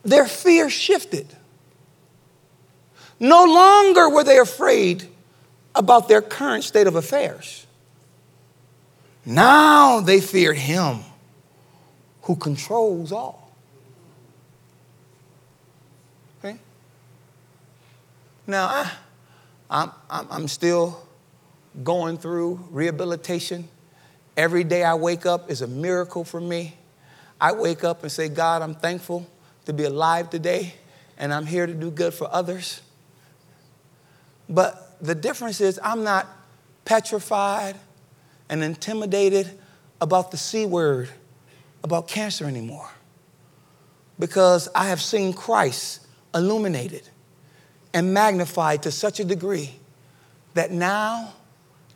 their 0.04 0.26
fear 0.26 0.68
shifted. 0.68 1.34
No 3.18 3.44
longer 3.44 4.08
were 4.08 4.24
they 4.24 4.38
afraid 4.38 5.08
about 5.74 6.08
their 6.08 6.22
current 6.22 6.64
state 6.64 6.86
of 6.86 6.94
affairs. 6.94 7.66
Now 9.24 10.00
they 10.00 10.20
feared 10.20 10.58
him 10.58 11.00
who 12.22 12.36
controls 12.36 13.12
all. 13.12 13.50
Okay? 16.38 16.58
Now, 18.46 18.66
I, 18.66 18.92
I'm, 19.70 19.90
I'm 20.30 20.48
still 20.48 21.06
going 21.82 22.18
through 22.18 22.66
rehabilitation. 22.70 23.68
Every 24.36 24.64
day 24.64 24.84
I 24.84 24.94
wake 24.94 25.26
up 25.26 25.50
is 25.50 25.62
a 25.62 25.66
miracle 25.66 26.24
for 26.24 26.40
me. 26.40 26.76
I 27.40 27.52
wake 27.52 27.84
up 27.84 28.02
and 28.02 28.12
say, 28.12 28.28
God, 28.28 28.62
I'm 28.62 28.74
thankful 28.74 29.26
to 29.66 29.72
be 29.72 29.85
alive 29.85 30.31
today, 30.31 30.74
and 31.16 31.33
I'm 31.33 31.46
here 31.46 31.66
to 31.66 31.74
do 31.74 31.90
good 31.90 32.14
for 32.14 32.29
others. 32.33 32.83
But 34.48 34.96
the 35.00 35.14
difference 35.14 35.61
is 35.61 35.81
I'm 35.83 36.05
not 36.05 36.27
petrified 36.85 37.77
and 38.48 38.62
intimidated 38.62 39.50
about 40.00 40.31
the 40.31 40.37
C 40.37 40.66
word, 40.66 41.09
about 41.83 42.09
cancer 42.09 42.44
anymore. 42.44 42.90
Because 44.18 44.68
I 44.74 44.88
have 44.88 45.00
seen 45.00 45.33
Christ 45.33 46.07
illuminated 46.35 47.09
and 47.92 48.12
magnified 48.12 48.83
to 48.83 48.90
such 48.90 49.20
a 49.20 49.24
degree 49.24 49.74
that 50.55 50.70
now 50.70 51.33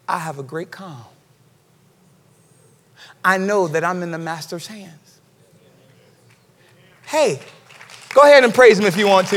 I 0.08 0.18
have 0.18 0.38
a 0.38 0.42
great 0.42 0.70
calm. 0.70 1.04
I 3.24 3.36
know 3.38 3.68
that 3.68 3.84
I'm 3.84 4.02
in 4.02 4.10
the 4.10 4.18
Master's 4.18 4.66
hands. 4.66 5.20
Hey, 7.06 7.40
go 8.18 8.24
ahead 8.24 8.42
and 8.42 8.52
praise 8.52 8.80
Him 8.80 8.84
if 8.84 8.96
you 8.96 9.06
want 9.06 9.28
to. 9.28 9.36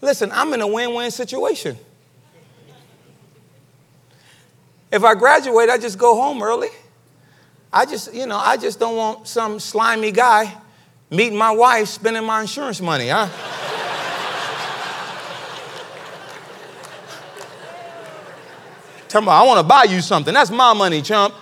Listen, 0.00 0.32
I'm 0.32 0.54
in 0.54 0.62
a 0.62 0.66
win 0.66 0.94
win 0.94 1.10
situation. 1.10 1.76
If 4.90 5.04
I 5.04 5.14
graduate, 5.14 5.68
I 5.68 5.76
just 5.76 5.98
go 5.98 6.16
home 6.16 6.42
early. 6.42 6.68
I 7.70 7.84
just, 7.84 8.14
you 8.14 8.26
know, 8.26 8.38
I 8.38 8.56
just 8.56 8.80
don't 8.80 8.96
want 8.96 9.28
some 9.28 9.60
slimy 9.60 10.10
guy 10.10 10.56
meeting 11.10 11.36
my 11.36 11.50
wife 11.50 11.88
spending 11.88 12.24
my 12.24 12.40
insurance 12.40 12.80
money, 12.80 13.08
huh? 13.08 13.28
Tell 19.12 19.20
me, 19.20 19.28
I 19.28 19.42
want 19.42 19.58
to 19.58 19.62
buy 19.62 19.84
you 19.84 20.00
something. 20.00 20.32
That's 20.32 20.50
my 20.50 20.72
money, 20.72 21.02
chump. 21.02 21.34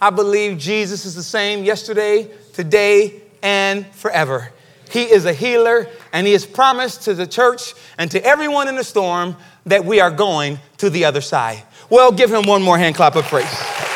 I 0.00 0.08
believe 0.08 0.56
Jesus 0.56 1.04
is 1.04 1.14
the 1.14 1.22
same 1.22 1.64
yesterday, 1.64 2.30
today, 2.54 3.20
and 3.42 3.86
forever. 3.88 4.50
He 4.88 5.02
is 5.02 5.26
a 5.26 5.34
healer, 5.34 5.86
and 6.14 6.26
He 6.26 6.32
has 6.32 6.46
promised 6.46 7.02
to 7.02 7.12
the 7.12 7.26
church 7.26 7.74
and 7.98 8.10
to 8.10 8.24
everyone 8.24 8.68
in 8.68 8.76
the 8.76 8.84
storm 8.84 9.36
that 9.66 9.84
we 9.84 10.00
are 10.00 10.10
going 10.10 10.60
to 10.78 10.88
the 10.88 11.04
other 11.04 11.20
side. 11.20 11.62
Well, 11.90 12.10
give 12.10 12.32
Him 12.32 12.44
one 12.44 12.62
more 12.62 12.78
hand 12.78 12.94
clap 12.94 13.16
of 13.16 13.26
praise. 13.26 13.89